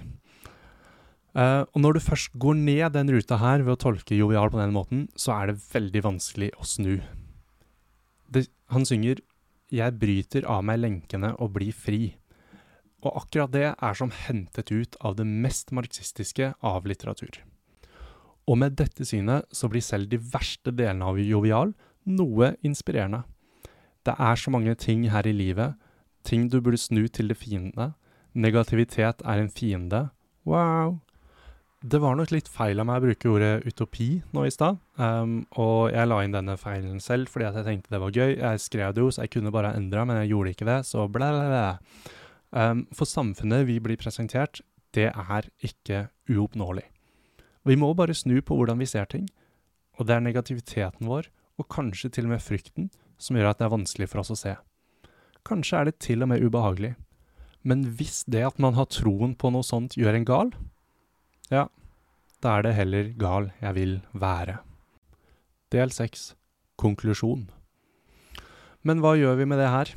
Uh, 1.35 1.63
og 1.75 1.79
når 1.83 1.97
du 1.97 2.03
først 2.03 2.35
går 2.39 2.59
ned 2.59 2.95
den 2.95 3.11
ruta 3.11 3.39
her 3.39 3.63
ved 3.63 3.75
å 3.75 3.79
tolke 3.79 4.15
jovial 4.15 4.51
på 4.51 4.59
den 4.59 4.75
måten, 4.75 5.07
så 5.19 5.35
er 5.35 5.51
det 5.51 5.63
veldig 5.71 6.03
vanskelig 6.05 6.51
å 6.59 6.67
snu. 6.67 6.99
Det, 8.31 8.47
han 8.71 8.87
synger 8.87 9.21
'Jeg 9.71 9.97
bryter 9.99 10.45
av 10.45 10.63
meg 10.63 10.79
lenkene 10.79 11.33
og 11.41 11.55
blir 11.57 11.73
fri'. 11.73 12.15
Og 13.03 13.17
akkurat 13.17 13.51
det 13.51 13.73
er 13.73 13.93
som 13.93 14.11
hentet 14.11 14.71
ut 14.71 14.95
av 15.01 15.15
det 15.17 15.25
mest 15.25 15.71
marxistiske 15.71 16.53
av 16.61 16.85
litteratur. 16.85 17.41
Og 18.45 18.59
med 18.61 18.75
dette 18.77 19.05
synet 19.07 19.47
så 19.55 19.69
blir 19.71 19.83
selv 19.83 20.09
de 20.11 20.19
verste 20.19 20.73
delene 20.75 21.07
av 21.09 21.19
jovial 21.21 21.73
noe 22.05 22.53
inspirerende. 22.65 23.23
Det 24.05 24.13
er 24.21 24.37
så 24.37 24.53
mange 24.53 24.75
ting 24.77 25.07
her 25.09 25.25
i 25.25 25.33
livet, 25.33 25.73
ting 26.25 26.49
du 26.49 26.59
burde 26.61 26.77
snu 26.77 27.07
til 27.07 27.31
det 27.31 27.39
fiende. 27.41 27.93
Negativitet 28.33 29.23
er 29.25 29.41
en 29.41 29.49
fiende. 29.49 30.09
Wow! 30.45 30.99
Det 31.85 31.99
var 32.01 32.15
nok 32.17 32.31
litt 32.33 32.47
feil 32.49 32.81
av 32.81 32.87
meg 32.89 32.97
å 32.97 33.05
bruke 33.05 33.29
ordet 33.29 33.65
utopi 33.65 34.07
nå 34.33 34.45
i 34.47 34.53
stad. 34.53 34.79
Um, 34.97 35.43
og 35.61 35.91
jeg 35.93 36.09
la 36.09 36.21
inn 36.25 36.33
denne 36.33 36.55
feilen 36.57 37.01
selv 37.03 37.29
fordi 37.29 37.45
jeg 37.45 37.65
tenkte 37.67 37.93
det 37.93 38.01
var 38.01 38.15
gøy. 38.15 38.31
Jeg 38.39 38.63
skrev 38.63 38.95
det 38.95 39.03
jo, 39.03 39.11
så 39.13 39.25
jeg 39.25 39.35
kunne 39.35 39.53
bare 39.53 39.75
endra, 39.77 40.05
men 40.05 40.23
jeg 40.23 40.33
gjorde 40.33 40.55
ikke 40.55 40.69
det, 40.69 40.79
så 40.89 41.05
blæ, 41.05 41.29
blæ, 41.35 41.45
blæ. 41.53 42.11
Um, 42.55 42.85
for 42.95 43.09
samfunnet 43.09 43.67
vi 43.69 43.77
blir 43.83 44.01
presentert, 44.01 44.63
det 44.97 45.11
er 45.11 45.49
ikke 45.65 46.07
uoppnåelig. 46.31 46.87
Vi 47.65 47.77
må 47.79 47.91
bare 47.97 48.13
snu 48.13 48.37
på 48.45 48.57
hvordan 48.57 48.79
vi 48.81 48.89
ser 48.89 49.09
ting. 49.09 49.25
Og 49.97 50.07
det 50.07 50.17
er 50.17 50.23
negativiteten 50.23 51.07
vår, 51.07 51.29
og 51.57 51.69
kanskje 51.71 52.11
til 52.11 52.27
og 52.27 52.35
med 52.35 52.43
frykten, 52.43 52.89
som 53.17 53.37
gjør 53.37 53.53
at 53.53 53.61
det 53.61 53.67
er 53.67 53.73
vanskelig 53.73 54.09
for 54.11 54.21
oss 54.21 54.33
å 54.33 54.39
se. 54.39 54.53
Kanskje 55.47 55.79
er 55.79 55.89
det 55.89 55.99
til 56.03 56.25
og 56.25 56.31
med 56.33 56.43
ubehagelig. 56.43 56.93
Men 57.65 57.85
hvis 57.97 58.23
det 58.29 58.43
at 58.45 58.59
man 58.61 58.75
har 58.77 58.89
troen 58.91 59.33
på 59.39 59.49
noe 59.53 59.65
sånt, 59.65 59.95
gjør 59.97 60.19
en 60.19 60.27
gal, 60.27 60.51
ja, 61.49 61.67
da 62.43 62.57
er 62.57 62.65
det 62.65 62.75
heller 62.77 63.11
gal 63.17 63.49
jeg 63.61 63.77
vil 63.77 63.93
være. 64.13 64.59
Del 65.73 65.93
seks 65.93 66.33
konklusjon. 66.81 67.47
Men 68.85 69.01
hva 69.01 69.15
gjør 69.17 69.39
vi 69.39 69.47
med 69.49 69.61
det 69.61 69.71
her? 69.73 69.93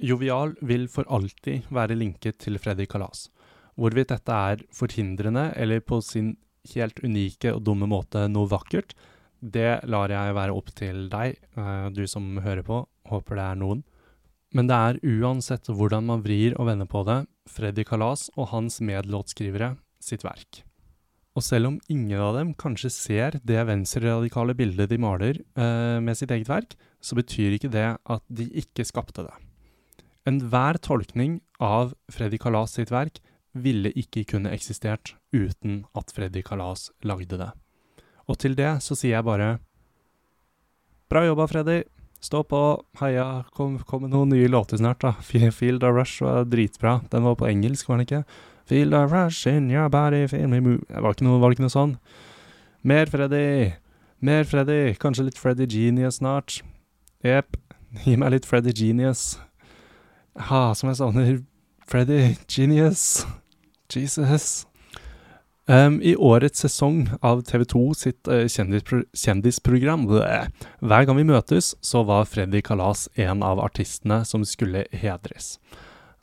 Jovial 0.00 0.54
vil 0.64 0.86
for 0.88 1.04
alltid 1.12 1.68
være 1.68 1.98
linket 1.98 2.38
til 2.40 2.56
Freddy 2.62 2.86
Kalas. 2.88 3.26
Hvorvidt 3.76 4.12
dette 4.12 4.32
er 4.32 4.64
forhindrende 4.72 5.50
eller 5.56 5.84
på 5.84 6.00
sin 6.04 6.36
helt 6.74 7.00
unike 7.02 7.52
og 7.54 7.64
dumme 7.66 7.88
måte 7.90 8.26
noe 8.30 8.50
vakkert, 8.50 8.94
det 9.42 9.82
lar 9.90 10.12
jeg 10.12 10.36
være 10.36 10.54
opp 10.54 10.70
til 10.78 11.08
deg, 11.10 11.38
uh, 11.58 11.90
du 11.90 12.04
som 12.06 12.36
hører 12.44 12.62
på. 12.66 12.84
Håper 13.10 13.38
det 13.38 13.46
er 13.46 13.58
noen. 13.58 13.82
Men 14.54 14.68
det 14.68 14.76
er 14.76 15.00
uansett 15.02 15.70
hvordan 15.72 16.06
man 16.06 16.22
vrir 16.22 16.54
og 16.60 16.68
vender 16.68 16.86
på 16.86 17.02
det, 17.08 17.24
Freddy 17.50 17.82
Kalas 17.88 18.28
og 18.36 18.52
hans 18.52 18.78
medlåtskrivere 18.84 19.74
sitt 20.02 20.22
verk. 20.22 20.62
Og 21.32 21.42
selv 21.42 21.70
om 21.70 21.78
ingen 21.90 22.20
av 22.20 22.36
dem 22.36 22.52
kanskje 22.60 22.90
ser 22.92 23.38
det 23.48 23.64
venstreradikale 23.66 24.54
bildet 24.54 24.92
de 24.92 24.98
maler 25.00 25.40
uh, 25.56 25.98
med 26.04 26.18
sitt 26.18 26.30
eget 26.30 26.50
verk, 26.52 26.76
så 27.02 27.16
betyr 27.18 27.56
ikke 27.56 27.72
det 27.72 27.88
at 27.96 28.24
de 28.28 28.46
ikke 28.62 28.86
skapte 28.86 29.24
det. 29.26 29.34
Enhver 30.28 30.78
tolkning 30.78 31.40
av 31.58 31.96
Freddy 32.12 32.38
Kalas 32.38 32.76
sitt 32.76 32.92
verk 32.94 33.18
ville 33.58 33.90
ikke 33.98 34.22
kunne 34.28 34.52
eksistert 34.54 35.16
uten 35.32 35.82
at 35.98 36.12
Freddy 36.14 36.42
Kalas 36.46 36.90
lagde 37.02 37.40
det. 37.40 37.50
Og 38.28 38.38
til 38.38 38.54
det 38.58 38.76
så 38.84 38.96
sier 38.98 39.18
jeg 39.18 39.26
bare 39.26 39.56
Bra 41.12 41.26
jobba, 41.26 41.44
Freddy. 41.44 41.82
Stå 42.24 42.40
på. 42.48 42.58
Heia. 43.02 43.44
Kom, 43.52 43.74
kom 43.84 44.06
med 44.06 44.14
noen 44.14 44.30
nye 44.32 44.48
låter 44.48 44.78
snart, 44.80 45.02
da. 45.02 45.10
Feel 45.20 45.80
the 45.82 45.90
Rush 45.92 46.22
var 46.24 46.46
dritbra. 46.48 47.02
Den 47.12 47.26
var 47.26 47.36
på 47.36 47.50
engelsk, 47.50 47.90
var 47.90 48.00
den 48.00 48.06
ikke? 48.06 48.22
Feel 48.64 48.90
the 48.90 49.04
rush 49.06 49.46
in 49.46 49.70
your 49.70 49.88
body, 49.88 50.26
feel 50.28 50.48
me 50.48 50.60
move 50.60 50.80
Det 50.88 51.02
var 51.02 51.12
ikke 51.12 51.26
noe, 51.26 51.50
ikke 51.52 51.66
noe 51.66 51.74
sånn? 51.74 51.96
Mer 52.86 53.10
Freddy. 53.10 53.74
Mer 54.22 54.46
Freddy. 54.48 54.94
Kanskje 55.02 55.26
litt 55.26 55.40
Freddy 55.40 55.66
Genius 55.68 56.22
snart. 56.22 56.62
Jepp. 57.26 57.58
Gi 58.06 58.16
meg 58.16 58.32
litt 58.36 58.48
Freddy 58.48 58.72
Genius. 58.72 59.36
Ha, 60.48 60.70
som 60.78 60.88
jeg 60.88 61.02
savner 61.02 61.40
Freddy 61.90 62.36
Genius. 62.48 63.26
Jesus. 63.92 64.62
Um, 65.70 66.00
I 66.02 66.16
årets 66.16 66.58
sesong 66.58 67.04
av 67.22 67.44
TV 67.46 67.62
2 67.70 67.80
sitt 67.94 68.28
uh, 68.28 68.48
kjendispro 68.50 69.04
kjendisprogram 69.14 70.08
Hver 70.10 71.04
gang 71.06 71.16
vi 71.20 71.26
møtes, 71.28 71.76
så 71.78 72.02
var 72.02 72.26
Freddy 72.26 72.58
Kalas 72.66 73.06
en 73.14 73.44
av 73.46 73.62
artistene 73.62 74.24
som 74.26 74.42
skulle 74.42 74.88
hedres. 74.90 75.60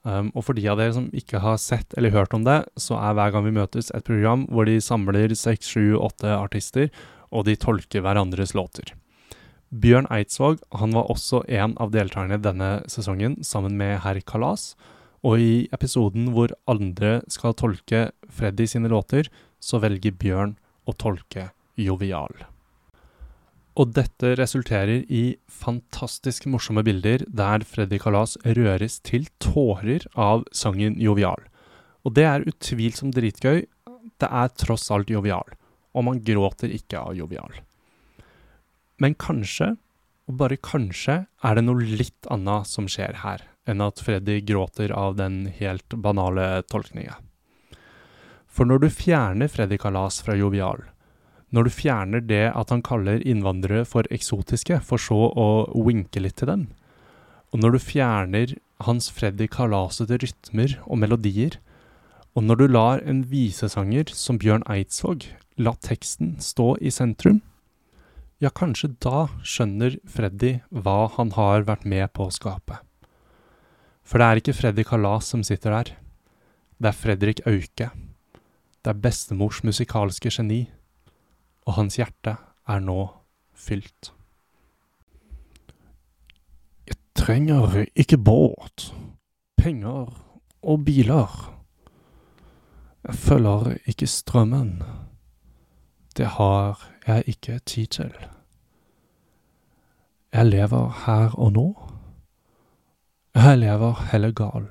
Um, 0.04 0.34
og 0.36 0.43
for 0.43 0.60
de 0.60 0.67
av 0.67 0.80
dere 0.80 0.95
som 0.95 1.08
ikke 1.15 1.39
har 1.39 1.56
sett 1.56 1.95
eller 1.95 2.12
hørt 2.12 2.36
om 2.36 2.43
det, 2.43 2.65
så 2.75 2.99
er 2.99 3.15
Hver 3.15 3.32
gang 3.32 3.47
vi 3.47 3.56
møtes 3.56 3.93
et 3.95 4.04
program 4.04 4.43
hvor 4.52 4.67
de 4.67 4.75
samler 4.84 5.32
seks, 5.32 5.71
sju, 5.71 5.95
åtte 5.95 6.36
artister, 6.36 6.91
og 7.32 7.47
de 7.47 7.56
tolker 7.56 8.04
hverandres 8.04 8.52
låter. 8.58 8.91
Bjørn 9.69 10.10
Eidsvåg 10.12 10.60
han 10.75 10.95
var 10.97 11.12
også 11.13 11.45
en 11.47 11.78
av 11.80 11.93
deltakerne 11.95 12.41
denne 12.43 12.71
sesongen, 12.91 13.39
sammen 13.45 13.80
med 13.80 14.02
herr 14.04 14.19
Kalas. 14.19 14.73
Og 15.28 15.42
i 15.44 15.54
episoden 15.76 16.30
hvor 16.36 16.54
andre 16.70 17.20
skal 17.32 17.58
tolke 17.60 18.10
Freddy 18.32 18.68
sine 18.70 18.92
låter, 18.92 19.28
så 19.60 19.82
velger 19.84 20.16
Bjørn 20.16 20.56
å 20.88 20.96
tolke 20.96 21.50
Jovial. 21.80 22.34
Og 23.80 23.94
dette 23.96 24.34
resulterer 24.36 25.06
i 25.08 25.38
fantastisk 25.48 26.48
morsomme 26.52 26.84
bilder 26.84 27.24
der 27.28 27.64
Freddy 27.68 28.00
Kalas 28.02 28.36
røres 28.44 29.00
til 29.08 29.28
tårer 29.44 30.08
av 30.20 30.44
sangen 30.56 30.98
Jovial. 31.00 31.40
Og 32.04 32.16
det 32.16 32.26
er 32.28 32.48
utvilsomt 32.48 33.16
dritgøy. 33.16 33.66
Det 34.20 34.28
er 34.28 34.56
tross 34.60 34.90
alt 34.92 35.12
jovial. 35.12 35.48
Og 35.96 36.06
man 36.08 36.20
gråter 36.24 36.72
ikke 36.74 37.00
av 37.00 37.16
jovial. 37.18 37.54
Men 39.00 39.16
kanskje, 39.20 39.74
og 40.28 40.38
bare 40.42 40.60
kanskje, 40.60 41.24
er 41.44 41.56
det 41.56 41.64
noe 41.66 41.84
litt 41.84 42.28
annet 42.32 42.68
som 42.68 42.88
skjer 42.92 43.22
her, 43.24 43.46
enn 43.70 43.84
at 43.86 44.02
Freddy 44.04 44.40
gråter 44.42 44.92
av 44.96 45.18
den 45.20 45.46
helt 45.60 45.96
banale 46.04 46.64
tolkninga. 46.72 47.20
For 48.50 48.66
når 48.66 48.84
du 48.84 48.90
fjerner 48.90 49.52
Freddy 49.52 49.78
Kalas 49.80 50.20
fra 50.26 50.36
jovial, 50.36 50.82
når 51.54 51.66
du 51.66 51.74
fjerner 51.74 52.22
det 52.26 52.48
at 52.54 52.74
han 52.74 52.84
kaller 52.86 53.24
innvandrere 53.26 53.86
for 53.88 54.10
eksotiske, 54.14 54.82
for 54.86 55.02
så 55.02 55.30
å 55.30 55.48
winke 55.86 56.22
litt 56.22 56.38
til 56.42 56.52
dem, 56.52 56.68
og 57.50 57.64
når 57.64 57.76
du 57.76 57.80
fjerner 57.82 58.56
hans 58.86 59.10
Freddy 59.14 59.48
Kalasete 59.50 60.20
rytmer 60.22 60.78
og 60.86 61.02
melodier, 61.02 61.58
og 62.38 62.46
når 62.46 62.60
du 62.60 62.68
lar 62.70 63.02
en 63.10 63.24
visesanger 63.32 64.14
som 64.14 64.38
Bjørn 64.42 64.66
Eidsvåg 64.70 65.26
la 65.60 65.74
teksten 65.84 66.38
stå 66.44 66.76
i 66.78 66.92
sentrum, 66.94 67.42
ja, 68.40 68.52
kanskje 68.56 68.94
da 69.04 69.28
skjønner 69.44 69.98
Freddy 70.08 70.60
hva 70.72 71.10
han 71.18 71.34
har 71.36 71.66
vært 71.68 71.84
med 71.90 72.08
på 72.16 72.30
å 72.30 72.32
skape. 72.34 72.80
For 74.10 74.17
det 74.17 74.26
er 74.26 74.41
ikke 74.41 74.58
Freddy 74.58 74.84
Kalas 74.89 75.30
som 75.30 75.43
sitter 75.45 75.76
der. 75.76 75.91
Det 76.82 76.89
er 76.89 76.98
Fredrik 76.98 77.41
Auke. 77.45 77.91
Det 78.80 78.89
er 78.89 79.02
bestemors 79.04 79.62
musikalske 79.63 80.32
geni 80.34 80.63
og 81.69 81.76
hans 81.78 82.00
hjerte 82.00 82.34
er 82.65 82.82
nå 82.82 83.04
fylt. 83.54 84.13
Jeg 86.89 86.98
trenger 87.13 87.84
ikke 87.93 88.17
båt, 88.17 88.88
penger 89.58 90.10
og 90.62 90.86
biler. 90.86 91.36
Jeg 93.06 93.15
følger 93.15 93.78
ikke 93.86 94.08
strømmen. 94.08 94.82
Det 96.17 96.26
har 96.39 96.82
jeg 97.08 97.24
ikke 97.28 97.60
tid 97.60 97.88
til. 97.88 98.13
Jeg 100.34 100.45
lever 100.45 101.04
her 101.06 101.38
og 101.38 101.54
nå. 101.54 101.88
Jeg 103.36 103.60
lever 103.62 103.94
heller 104.10 104.32
gal. 104.34 104.68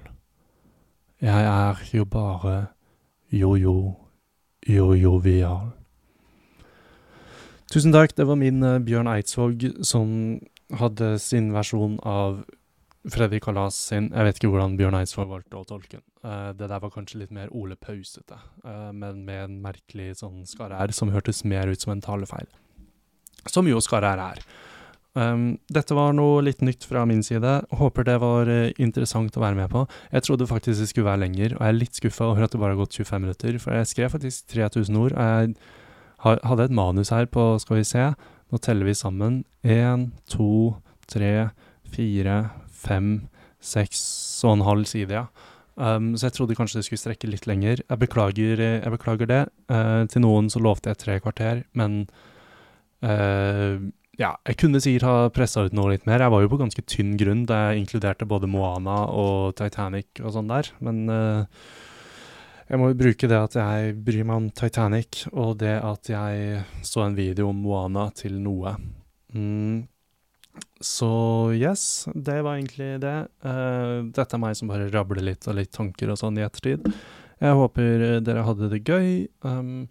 Jeg 1.23 1.45
er 1.47 1.83
jo 1.95 2.05
bare 2.05 2.67
jo-jo, 3.31 3.95
jo-jovial. 4.67 5.71
Tusen 7.71 7.93
takk. 7.93 8.17
Det 8.17 8.27
var 8.27 8.39
min 8.41 8.63
uh, 8.65 8.79
Bjørn 8.83 9.11
Eidsvåg 9.13 9.67
som 9.87 10.41
hadde 10.81 11.19
sin 11.23 11.53
versjon 11.55 11.99
av 12.03 12.43
Fredrik 13.09 13.45
Kalas 13.47 13.79
sin. 13.91 14.11
Jeg 14.11 14.27
vet 14.27 14.41
ikke 14.41 14.51
hvordan 14.53 14.77
Bjørn 14.79 14.99
Eidsvåg 14.99 15.29
valgte 15.31 15.61
å 15.61 15.67
tolke 15.69 15.99
den. 16.01 16.07
Uh, 16.25 16.51
det 16.57 16.67
der 16.67 16.83
var 16.83 16.91
kanskje 16.91 17.23
litt 17.23 17.35
mer 17.35 17.53
Ole 17.55 17.77
Pausete, 17.79 18.41
uh, 18.65 18.91
men 18.91 19.23
med 19.29 19.45
en 19.45 19.61
merkelig 19.63 20.17
sånn 20.23 20.43
skarre-r 20.49 20.91
som 20.97 21.13
hørtes 21.15 21.45
mer 21.47 21.71
ut 21.71 21.85
som 21.85 21.95
en 21.95 22.03
talefeil. 22.03 22.49
Som 23.47 23.71
jo 23.71 23.79
skarre-r 23.85 24.25
er. 24.33 24.43
Um, 25.17 25.57
dette 25.73 25.97
var 25.97 26.13
noe 26.15 26.43
litt 26.45 26.61
nytt 26.63 26.85
fra 26.87 27.05
min 27.09 27.23
side. 27.27 27.55
Håper 27.81 28.07
det 28.07 28.19
var 28.23 28.51
uh, 28.51 28.69
interessant 28.79 29.35
å 29.37 29.43
være 29.43 29.59
med 29.59 29.73
på. 29.73 29.85
Jeg 30.13 30.27
trodde 30.27 30.51
faktisk 30.51 30.83
det 30.83 30.91
skulle 30.91 31.09
være 31.09 31.25
lenger, 31.25 31.57
og 31.57 31.65
jeg 31.65 31.73
er 31.73 31.79
litt 31.79 31.99
skuffa 31.99 32.29
over 32.29 32.47
at 32.47 32.55
det 32.55 32.61
bare 32.61 32.77
har 32.77 32.83
gått 32.83 32.99
25 33.01 33.25
minutter, 33.25 33.59
for 33.63 33.75
jeg 33.79 33.93
skrev 33.93 34.15
faktisk 34.15 34.53
3000 34.55 35.01
ord. 35.01 35.17
og 35.17 35.55
jeg 36.29 36.43
hadde 36.45 36.67
et 36.67 36.75
manus 36.75 37.13
her 37.15 37.27
på 37.31 37.59
Skal 37.63 37.81
vi 37.81 37.87
se. 37.87 38.11
Nå 38.49 38.59
teller 38.65 38.89
vi 38.89 38.95
sammen. 38.97 39.45
Én, 39.65 40.11
to, 40.31 40.79
tre, 41.09 41.51
fire, 41.85 42.39
fem, 42.69 43.29
seks 43.61 44.01
og 44.45 44.59
en 44.59 44.67
halv 44.67 44.89
side, 44.89 45.13
ja. 45.13 45.27
Um, 45.79 46.17
så 46.19 46.27
jeg 46.27 46.35
trodde 46.35 46.57
kanskje 46.59 46.81
det 46.81 46.89
skulle 46.89 47.03
strekke 47.03 47.31
litt 47.31 47.47
lenger. 47.47 47.83
Jeg 47.85 47.99
beklager, 48.01 48.59
jeg 48.59 48.91
beklager 48.91 49.31
det. 49.31 49.45
Uh, 49.71 50.07
til 50.11 50.25
noen 50.25 50.51
så 50.51 50.63
lovte 50.63 50.91
jeg 50.91 50.99
tre 50.99 51.19
kvarter, 51.23 51.63
men 51.79 52.01
uh, 53.07 53.79
ja, 54.19 54.33
jeg 54.49 54.59
kunne 54.59 54.81
sikkert 54.83 55.07
ha 55.07 55.17
pressa 55.35 55.63
ut 55.67 55.75
noe 55.77 55.93
litt 55.93 56.09
mer. 56.09 56.25
Jeg 56.25 56.35
var 56.35 56.43
jo 56.43 56.51
på 56.51 56.59
ganske 56.59 56.83
tynn 56.91 57.13
grunn 57.21 57.45
da 57.47 57.69
jeg 57.69 57.85
inkluderte 57.85 58.27
både 58.29 58.51
Moana 58.51 59.05
og 59.15 59.55
Titanic 59.59 60.19
og 60.25 60.35
sånn 60.35 60.51
der, 60.51 60.71
men 60.83 61.05
uh, 61.07 61.45
jeg 62.69 62.81
må 62.81 62.91
jo 62.91 62.99
bruke 62.99 63.31
det 63.31 63.39
at 63.39 63.55
jeg 63.57 63.95
bryr 64.05 64.27
meg 64.27 64.41
om 64.43 64.49
Titanic, 64.53 65.23
og 65.31 65.61
det 65.63 65.77
at 65.79 66.11
jeg 66.11 66.65
så 66.85 67.07
en 67.07 67.15
video 67.17 67.53
om 67.53 67.63
Moana 67.63 68.09
til 68.19 68.35
noe. 68.43 68.75
Mm. 69.33 69.87
Så 70.83 71.09
yes, 71.55 72.09
det 72.13 72.41
var 72.43 72.59
egentlig 72.59 72.99
det. 73.05 73.17
Uh, 73.47 74.11
dette 74.11 74.35
er 74.35 74.43
meg 74.43 74.59
som 74.59 74.69
bare 74.71 74.91
rabler 74.91 75.25
litt 75.31 75.47
og 75.47 75.57
litt 75.61 75.73
tanker 75.79 76.11
og 76.11 76.19
sånn 76.19 76.43
i 76.43 76.45
ettertid. 76.45 76.91
Jeg 77.39 77.55
håper 77.55 78.21
dere 78.27 78.45
hadde 78.45 78.69
det 78.75 78.83
gøy. 78.83 79.09
Um, 79.47 79.87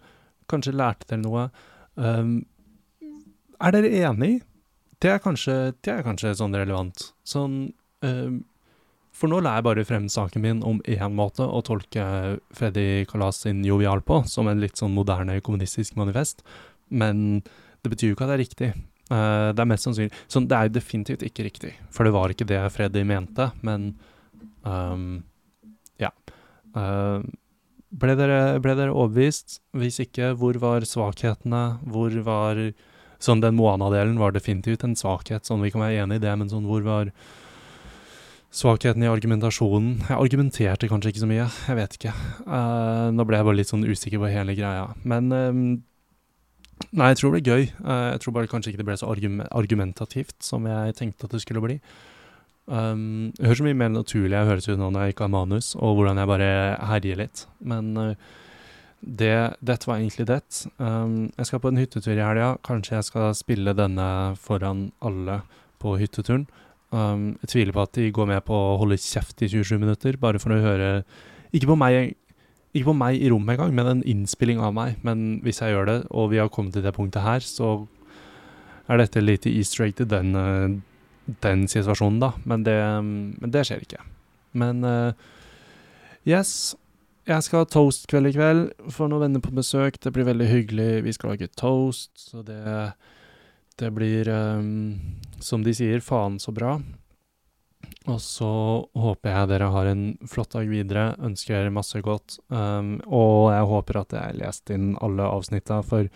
kanskje 0.52 0.76
lærte 0.76 1.08
dere 1.08 1.24
noe. 1.24 1.48
Um, 1.96 2.42
er 3.62 3.76
dere 3.76 3.92
enig? 4.10 4.34
Det 5.02 5.12
er 5.14 5.22
kanskje, 5.22 5.74
det 5.86 5.94
er 5.94 6.06
kanskje 6.06 6.36
sånn 6.40 6.56
relevant. 6.58 7.12
Sånn 7.28 7.58
um, 8.02 8.40
For 9.14 9.30
nå 9.30 9.42
la 9.46 9.58
jeg 9.58 9.68
bare 9.68 9.86
frem 9.86 10.08
saken 10.10 10.44
min 10.44 10.64
om 10.66 10.82
én 10.90 11.16
måte 11.18 11.46
å 11.46 11.62
tolke 11.66 12.38
Freddy 12.58 13.06
Kalas 13.10 13.44
sin 13.46 13.64
Jovial 13.66 14.02
på, 14.06 14.24
som 14.30 14.50
en 14.50 14.62
litt 14.62 14.78
sånn 14.78 14.96
moderne 14.98 15.40
kommunistisk 15.46 15.98
manifest. 16.00 16.44
Men 16.90 17.42
det 17.84 17.94
betyr 17.94 18.12
jo 18.12 18.18
ikke 18.18 18.28
at 18.28 18.34
det 18.34 18.38
er 18.38 18.46
riktig. 18.46 18.70
Uh, 19.08 19.54
det 19.56 19.64
er 19.64 19.70
mest 19.70 19.86
sannsynlig 19.86 20.12
Sånn, 20.28 20.50
det 20.52 20.56
er 20.58 20.68
jo 20.68 20.74
definitivt 20.76 21.22
ikke 21.24 21.46
riktig, 21.46 21.70
for 21.96 22.04
det 22.04 22.12
var 22.12 22.34
ikke 22.34 22.48
det 22.50 22.58
Freddy 22.76 23.06
mente, 23.08 23.46
men 23.64 23.94
um, 24.68 25.24
Ja. 26.02 26.10
Uh, 26.76 27.24
ble, 27.88 28.18
dere, 28.20 28.58
ble, 28.60 28.76
dere, 28.76 28.92
overbevist? 28.92 29.62
Hvis 29.78 30.02
ikke, 30.04 30.34
hvor 30.38 30.60
var 30.60 30.84
svakhetene? 30.84 31.80
Hvor 31.88 32.14
var 32.26 32.60
Sånn, 33.24 33.42
den 33.42 33.58
Moana-delen 33.58 34.20
var 34.22 34.36
definitivt 34.36 34.86
en 34.86 34.96
svakhet, 34.98 35.48
sånn 35.48 35.64
vi 35.66 35.72
kan 35.74 35.84
være 35.84 36.04
enig 36.04 36.20
i 36.20 36.26
det, 36.28 36.34
men 36.38 36.52
sånn, 36.52 36.68
hvor 36.70 36.84
var 36.86 37.12
svakheten 38.54 39.04
i 39.04 39.10
argumentasjonen? 39.10 40.04
Jeg 40.06 40.18
argumenterte 40.18 40.90
kanskje 40.92 41.14
ikke 41.14 41.24
så 41.26 41.30
mye, 41.30 41.50
jeg 41.68 41.80
vet 41.80 41.98
ikke. 42.00 42.16
Uh, 42.46 43.10
nå 43.14 43.26
ble 43.28 43.40
jeg 43.40 43.50
bare 43.50 43.60
litt 43.60 43.72
sånn 43.74 43.88
usikker 43.88 44.22
på 44.22 44.32
hele 44.32 44.58
greia. 44.58 44.90
Men 45.08 45.32
um, 45.34 45.62
Nei, 46.94 47.08
jeg 47.10 47.18
tror 47.18 47.34
det 47.34 47.42
ble 47.42 47.56
gøy. 47.56 47.64
Uh, 47.82 48.10
jeg 48.14 48.22
tror 48.22 48.34
bare 48.36 48.50
kanskje 48.52 48.72
ikke 48.72 48.84
det 48.84 48.86
ble 48.86 48.98
så 49.00 49.10
argumentativt 49.10 50.36
som 50.46 50.68
jeg 50.70 50.94
tenkte 51.00 51.26
at 51.26 51.34
det 51.34 51.42
skulle 51.42 51.64
bli. 51.64 51.80
Um, 52.68 53.32
jeg 53.38 53.48
hører 53.48 53.60
så 53.62 53.66
mye 53.66 53.80
mer 53.80 53.92
naturlig 53.94 54.36
jeg 54.36 54.50
høres 54.50 54.68
ut 54.68 54.76
nå 54.76 54.90
når 54.92 55.06
jeg 55.06 55.16
ikke 55.16 55.26
har 55.26 55.32
manus, 55.34 55.72
og 55.80 55.98
hvordan 55.98 56.20
jeg 56.22 56.30
bare 56.30 56.50
herjer 56.92 57.22
litt. 57.24 57.46
Men 57.66 57.90
uh, 57.98 58.36
det, 59.02 59.56
dette 59.62 59.88
var 59.88 60.00
egentlig 60.00 60.28
det. 60.30 60.42
Um, 60.78 61.30
jeg 61.38 61.50
skal 61.50 61.62
på 61.62 61.72
en 61.72 61.80
hyttetur 61.80 62.16
i 62.16 62.22
helga. 62.22 62.56
Kanskje 62.66 62.98
jeg 62.98 63.08
skal 63.10 63.36
spille 63.38 63.76
denne 63.78 64.08
foran 64.42 64.88
alle 65.06 65.42
på 65.82 65.98
hytteturen. 66.02 66.48
Um, 66.90 67.36
jeg 67.44 67.52
tviler 67.54 67.76
på 67.76 67.84
at 67.84 67.98
de 67.98 68.12
går 68.16 68.30
med 68.30 68.46
på 68.48 68.56
å 68.56 68.78
holde 68.82 69.00
kjeft 69.02 69.44
i 69.44 69.52
27 69.52 69.78
minutter, 69.82 70.18
bare 70.18 70.40
for 70.40 70.56
å 70.56 70.62
høre 70.64 70.90
Ikke 71.52 71.68
på 71.68 71.76
meg 71.80 72.16
ikke 72.76 72.92
på 72.92 72.98
meg 72.98 73.18
i 73.18 73.30
rommet 73.32 73.56
engang, 73.56 73.72
men 73.74 73.90
en 73.90 74.04
innspilling 74.06 74.60
av 74.62 74.74
meg. 74.76 74.98
Men 75.06 75.40
hvis 75.46 75.62
jeg 75.64 75.74
gjør 75.74 75.88
det, 75.90 75.98
og 76.12 76.32
vi 76.34 76.42
har 76.42 76.52
kommet 76.54 76.76
til 76.76 76.84
det 76.86 76.94
punktet 76.94 77.26
her, 77.26 77.42
så 77.42 77.88
er 78.88 79.02
dette 79.02 79.24
litt 79.24 79.48
easter 79.50 79.88
egg 79.88 79.96
til 79.98 80.10
den, 80.12 80.36
uh, 80.36 81.32
den 81.44 81.66
situasjonen, 81.72 82.20
da. 82.22 82.34
Men 82.46 82.66
det, 82.68 82.78
men 83.08 83.54
det, 83.54 83.66
skjer 83.68 83.82
ikke. 83.88 84.04
Men 84.58 84.84
uh, 84.86 85.16
yes. 86.28 86.76
Jeg 87.28 87.44
skal 87.44 87.66
ha 87.66 87.68
toast-kveld 87.68 88.30
i 88.30 88.36
kveld. 88.38 88.62
Får 88.96 89.10
noen 89.12 89.26
venner 89.26 89.42
på 89.44 89.52
besøk. 89.56 89.98
Det 90.00 90.14
blir 90.16 90.30
veldig 90.30 90.48
hyggelig. 90.48 90.92
Vi 91.04 91.14
skal 91.16 91.34
lage 91.34 91.50
toast, 91.60 92.14
så 92.16 92.40
det, 92.46 92.94
det 93.76 93.90
blir, 93.92 94.30
um, 94.32 94.96
som 95.44 95.66
de 95.66 95.74
sier, 95.76 96.00
faen 96.00 96.38
så 96.40 96.54
bra. 96.56 96.78
Og 98.08 98.22
så 98.24 98.52
håper 98.96 99.34
jeg 99.34 99.50
dere 99.52 99.68
har 99.74 99.90
en 99.92 100.06
flott 100.32 100.56
dag 100.56 100.72
videre. 100.72 101.10
Ønsker 101.20 101.58
dere 101.58 101.74
masse 101.76 102.00
godt. 102.06 102.40
Um, 102.48 102.96
og 103.04 103.52
jeg 103.52 103.68
håper 103.74 104.00
at 104.06 104.16
jeg 104.16 104.40
leste 104.40 104.78
inn 104.78 104.94
alle 105.04 105.28
avsnitta, 105.28 105.82
for 105.84 106.08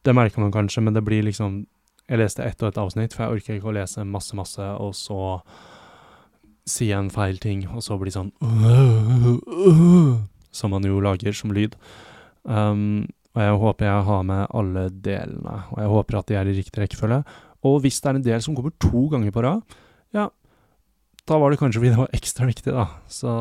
det 0.00 0.16
merker 0.16 0.40
man 0.40 0.56
kanskje, 0.56 0.86
men 0.86 0.96
det 0.96 1.04
blir 1.04 1.26
liksom 1.26 1.66
Jeg 2.10 2.18
leste 2.18 2.42
ett 2.42 2.62
og 2.64 2.72
ett 2.72 2.78
avsnitt, 2.82 3.12
for 3.14 3.22
jeg 3.22 3.36
orker 3.36 3.54
ikke 3.54 3.68
å 3.70 3.74
lese 3.76 4.02
masse, 4.02 4.34
masse, 4.34 4.64
og 4.82 4.96
så 4.98 5.20
si 6.66 6.90
en 6.90 7.06
feil 7.10 7.38
ting, 7.38 7.68
og 7.70 7.84
så 7.86 7.94
bli 8.00 8.10
sånn 8.10 8.32
Som 10.52 10.74
man 10.74 10.86
jo 10.86 11.00
lager 11.02 11.36
som 11.36 11.52
lyd. 11.54 11.76
Um, 12.44 13.06
og 13.36 13.42
jeg 13.44 13.58
håper 13.62 13.86
jeg 13.86 14.06
har 14.08 14.22
med 14.26 14.46
alle 14.58 14.88
delene, 14.90 15.56
og 15.70 15.78
jeg 15.78 15.90
håper 15.92 16.18
at 16.18 16.30
de 16.30 16.36
er 16.40 16.50
i 16.50 16.56
riktig 16.56 16.82
rekkefølge. 16.82 17.20
Og 17.68 17.76
hvis 17.84 18.00
det 18.00 18.10
er 18.10 18.18
en 18.18 18.26
del 18.26 18.42
som 18.42 18.56
kommer 18.56 18.74
to 18.82 19.04
ganger 19.12 19.34
på 19.34 19.44
rad, 19.44 19.76
ja, 20.16 20.26
da 21.28 21.38
var 21.38 21.52
det 21.52 21.60
kanskje 21.60 21.82
fordi 21.82 21.92
det 21.92 22.00
var 22.00 22.16
ekstra 22.16 22.48
viktig, 22.48 22.74
da. 22.74 22.88
Så 23.06 23.34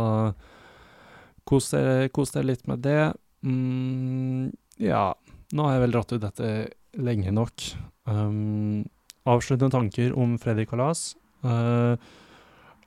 kos 1.50 1.72
dere, 1.74 2.45
litt 2.45 2.67
med 2.69 2.84
det. 2.86 3.02
Mm, 3.41 4.52
ja, 4.84 5.08
nå 5.56 5.65
har 5.65 5.78
jeg 5.78 5.84
vel 5.88 5.95
dratt 5.95 6.13
ut 6.13 6.22
dette 6.22 6.52
lenge 7.00 7.34
nok. 7.34 7.65
Um, 8.06 8.86
avsluttende 9.30 9.74
tanker 9.74 10.13
om 10.13 10.38
Freddy 10.41 10.67
Kalas. 10.69 11.15
Uh, 11.41 11.98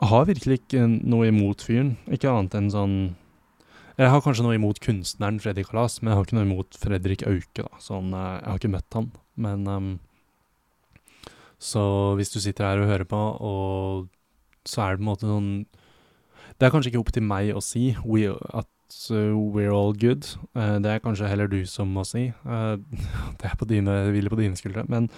har 0.03 0.29
virkelig 0.29 0.61
ikke 0.61 0.87
noe 0.87 1.33
imot 1.33 1.63
fyren, 1.67 1.97
ikke 2.11 2.31
annet 2.31 2.57
enn 2.59 2.71
sånn 2.71 2.97
Jeg 3.99 4.09
har 4.09 4.23
kanskje 4.25 4.45
noe 4.47 4.57
imot 4.57 4.81
kunstneren 4.81 5.41
Freddy 5.43 5.65
Kalas, 5.69 5.99
men 6.01 6.13
jeg 6.13 6.19
har 6.19 6.27
ikke 6.27 6.37
noe 6.39 6.47
imot 6.47 6.79
Fredrik 6.81 7.25
Auke, 7.29 7.65
da. 7.67 7.81
Sånn, 7.83 8.15
uh, 8.17 8.39
jeg 8.39 8.49
har 8.49 8.61
ikke 8.61 8.73
møtt 8.73 8.97
han, 8.97 9.11
men 9.37 9.69
um, 9.69 9.93
Så 11.63 11.83
hvis 12.19 12.33
du 12.33 12.41
sitter 12.41 12.67
her 12.67 12.83
og 12.83 12.89
hører 12.89 13.09
på, 13.09 13.21
og 13.21 14.09
så 14.65 14.83
er 14.83 14.95
det 14.95 15.03
på 15.03 15.05
en 15.05 15.11
måte 15.11 15.29
sånn 15.29 15.51
Det 16.57 16.67
er 16.67 16.73
kanskje 16.73 16.93
ikke 16.93 17.03
opp 17.03 17.13
til 17.13 17.27
meg 17.27 17.51
å 17.53 17.63
si 17.65 17.91
we, 18.07 18.31
at 18.31 18.97
uh, 19.11 19.37
we're 19.37 19.75
all 19.75 19.93
good. 19.93 20.25
Uh, 20.57 20.79
det 20.81 20.91
er 20.91 21.05
kanskje 21.05 21.29
heller 21.29 21.51
du 21.51 21.61
som 21.69 21.93
må 21.93 22.07
si. 22.09 22.31
Uh, 22.47 22.81
det 23.41 23.51
er 23.51 23.59
på 23.59 23.69
dine, 23.69 23.99
hviler 24.15 24.33
på 24.33 24.41
dine 24.41 24.57
skuldre. 24.57 24.87
Men 24.89 25.11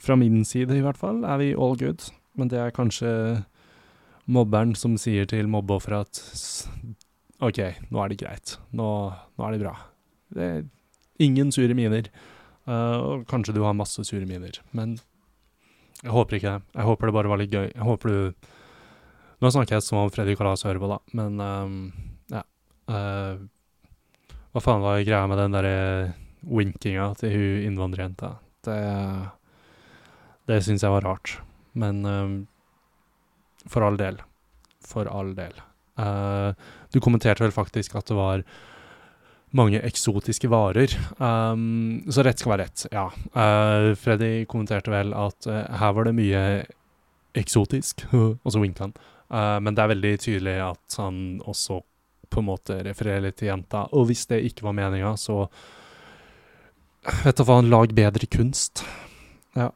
fra 0.00 0.16
min 0.16 0.44
side 0.48 0.76
i 0.76 0.84
hvert 0.84 1.00
fall 1.00 1.24
er 1.26 1.42
vi 1.42 1.52
all 1.52 1.76
good. 1.76 2.08
Men 2.38 2.48
det 2.48 2.62
er 2.62 2.72
kanskje 2.72 3.10
mobberen 4.28 4.74
som 4.76 4.96
sier 5.00 5.28
til 5.28 5.48
mobbeofferet 5.50 6.06
at 6.06 7.07
OK, 7.44 7.60
nå 7.92 8.02
er 8.02 8.10
det 8.10 8.18
greit. 8.20 8.56
Nå, 8.74 8.88
nå 9.14 9.46
er 9.46 9.54
det 9.54 9.62
bra. 9.62 9.74
Det 10.34 10.46
er 10.48 10.64
ingen 11.22 11.52
sure 11.54 11.76
miner. 11.78 12.10
Uh, 12.68 13.24
kanskje 13.30 13.54
du 13.56 13.62
har 13.64 13.76
masse 13.78 14.02
sure 14.04 14.26
miner, 14.28 14.58
men 14.76 14.98
jeg 16.02 16.14
håper 16.14 16.38
ikke 16.38 16.54
det. 16.56 16.74
Jeg 16.76 16.86
håper 16.86 17.08
det 17.08 17.14
bare 17.16 17.30
var 17.30 17.40
litt 17.40 17.54
gøy. 17.54 17.70
Jeg 17.72 17.86
håper 17.86 18.12
du 18.12 18.48
nå 19.38 19.50
snakker 19.54 19.76
jeg 19.76 19.86
som 19.86 20.00
om 20.00 20.10
Freddy 20.10 20.34
Kalas 20.38 20.64
hører 20.66 20.82
på, 20.82 20.88
da, 20.90 20.98
men 21.14 21.38
um, 21.38 21.74
ja. 22.32 22.42
Uh, 22.90 23.38
hva 24.50 24.62
faen 24.64 24.82
var 24.82 25.02
greia 25.06 25.28
med 25.30 25.38
den 25.38 25.54
derre 25.54 25.76
winkinga 26.42 27.12
til 27.20 27.34
hun 27.36 27.66
innvandrerjenta? 27.68 28.32
Det, 28.66 28.78
det 30.50 30.58
syns 30.66 30.82
jeg 30.82 30.94
var 30.94 31.06
rart. 31.06 31.36
Men 31.78 32.02
um, 32.02 32.34
for 33.70 33.86
all 33.86 33.98
del. 34.00 34.18
For 34.82 35.06
all 35.12 35.30
del. 35.38 35.54
Uh, 36.00 36.50
du 36.92 37.00
kommenterte 37.04 37.44
vel 37.44 37.54
faktisk 37.54 37.96
at 37.98 38.08
det 38.10 38.16
var 38.18 38.44
mange 39.56 39.80
eksotiske 39.80 40.48
varer. 40.52 40.92
Um, 41.16 42.04
så 42.12 42.24
rett 42.24 42.40
skal 42.40 42.54
være 42.54 42.66
rett, 42.66 42.86
ja. 42.92 43.06
Uh, 43.32 43.94
Freddy 43.98 44.44
kommenterte 44.50 44.92
vel 44.92 45.14
at 45.16 45.48
uh, 45.48 45.62
her 45.80 45.94
var 45.96 46.08
det 46.08 46.16
mye 46.18 46.42
eksotisk, 47.38 48.04
og 48.44 48.50
så 48.52 48.62
winka. 48.62 48.90
Uh, 49.28 49.56
men 49.64 49.74
det 49.76 49.84
er 49.84 49.94
veldig 49.94 50.14
tydelig 50.24 50.58
at 50.66 51.00
han 51.00 51.40
også 51.44 51.80
på 52.28 52.42
en 52.42 52.48
måte 52.50 52.76
refererer 52.84 53.24
litt 53.24 53.38
til 53.40 53.50
jenta. 53.52 53.86
Og 53.96 54.10
hvis 54.10 54.26
det 54.28 54.42
ikke 54.50 54.68
var 54.68 54.76
meninga, 54.76 55.16
så 55.16 55.46
Vet 57.24 57.38
du 57.38 57.44
hva, 57.46 57.60
lag 57.64 57.92
bedre 57.94 58.26
kunst. 58.28 58.82
Ja. 59.56 59.70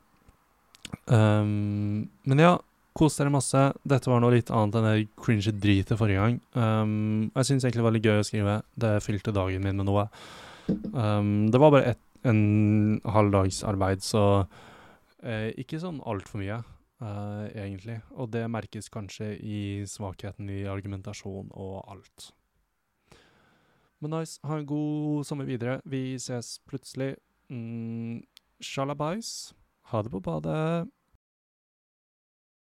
Um, 1.07 2.11
men 2.29 2.43
ja, 2.43 2.57
kos 2.97 3.17
dere 3.19 3.33
masse. 3.33 3.63
Dette 3.89 4.11
var 4.11 4.21
noe 4.23 4.35
litt 4.35 4.51
annet 4.53 4.77
enn 4.79 4.89
det 4.89 5.09
cringe 5.21 5.55
dritet 5.57 5.99
forrige 5.99 6.21
gang. 6.21 6.39
Um, 6.57 7.31
jeg 7.33 7.49
syns 7.49 7.65
egentlig 7.65 7.81
det 7.81 7.87
var 7.89 7.97
litt 7.97 8.09
gøy 8.09 8.21
å 8.21 8.27
skrive. 8.27 8.59
Det 8.85 8.93
fylte 9.05 9.35
dagen 9.35 9.65
min 9.65 9.81
med 9.81 9.89
noe. 9.89 10.07
Um, 10.93 11.49
det 11.53 11.61
var 11.63 11.75
bare 11.75 11.95
et, 11.95 12.03
en 12.29 13.01
halv 13.09 13.33
dags 13.35 13.63
arbeid, 13.67 14.05
så 14.07 14.45
uh, 14.45 15.49
ikke 15.59 15.81
sånn 15.83 16.03
altfor 16.07 16.43
mye 16.43 16.61
uh, 16.61 17.49
egentlig. 17.55 17.99
Og 18.15 18.31
det 18.35 18.45
merkes 18.53 18.93
kanskje 18.93 19.33
i 19.41 19.63
svakheten 19.89 20.53
i 20.53 20.63
argumentasjon 20.71 21.51
og 21.51 21.83
alt. 21.87 22.31
Men 24.03 24.17
nice. 24.19 24.41
Ha 24.43 24.59
en 24.59 24.67
god 24.67 25.27
sommer 25.27 25.47
videre. 25.47 25.79
Vi 25.87 26.19
ses 26.19 26.57
plutselig. 26.67 27.15
Mm, 27.53 28.25
Shalabais. 28.63 29.53
Ha 29.93 30.03
det 30.03 30.11
på 30.11 30.21
badet. 30.21 30.91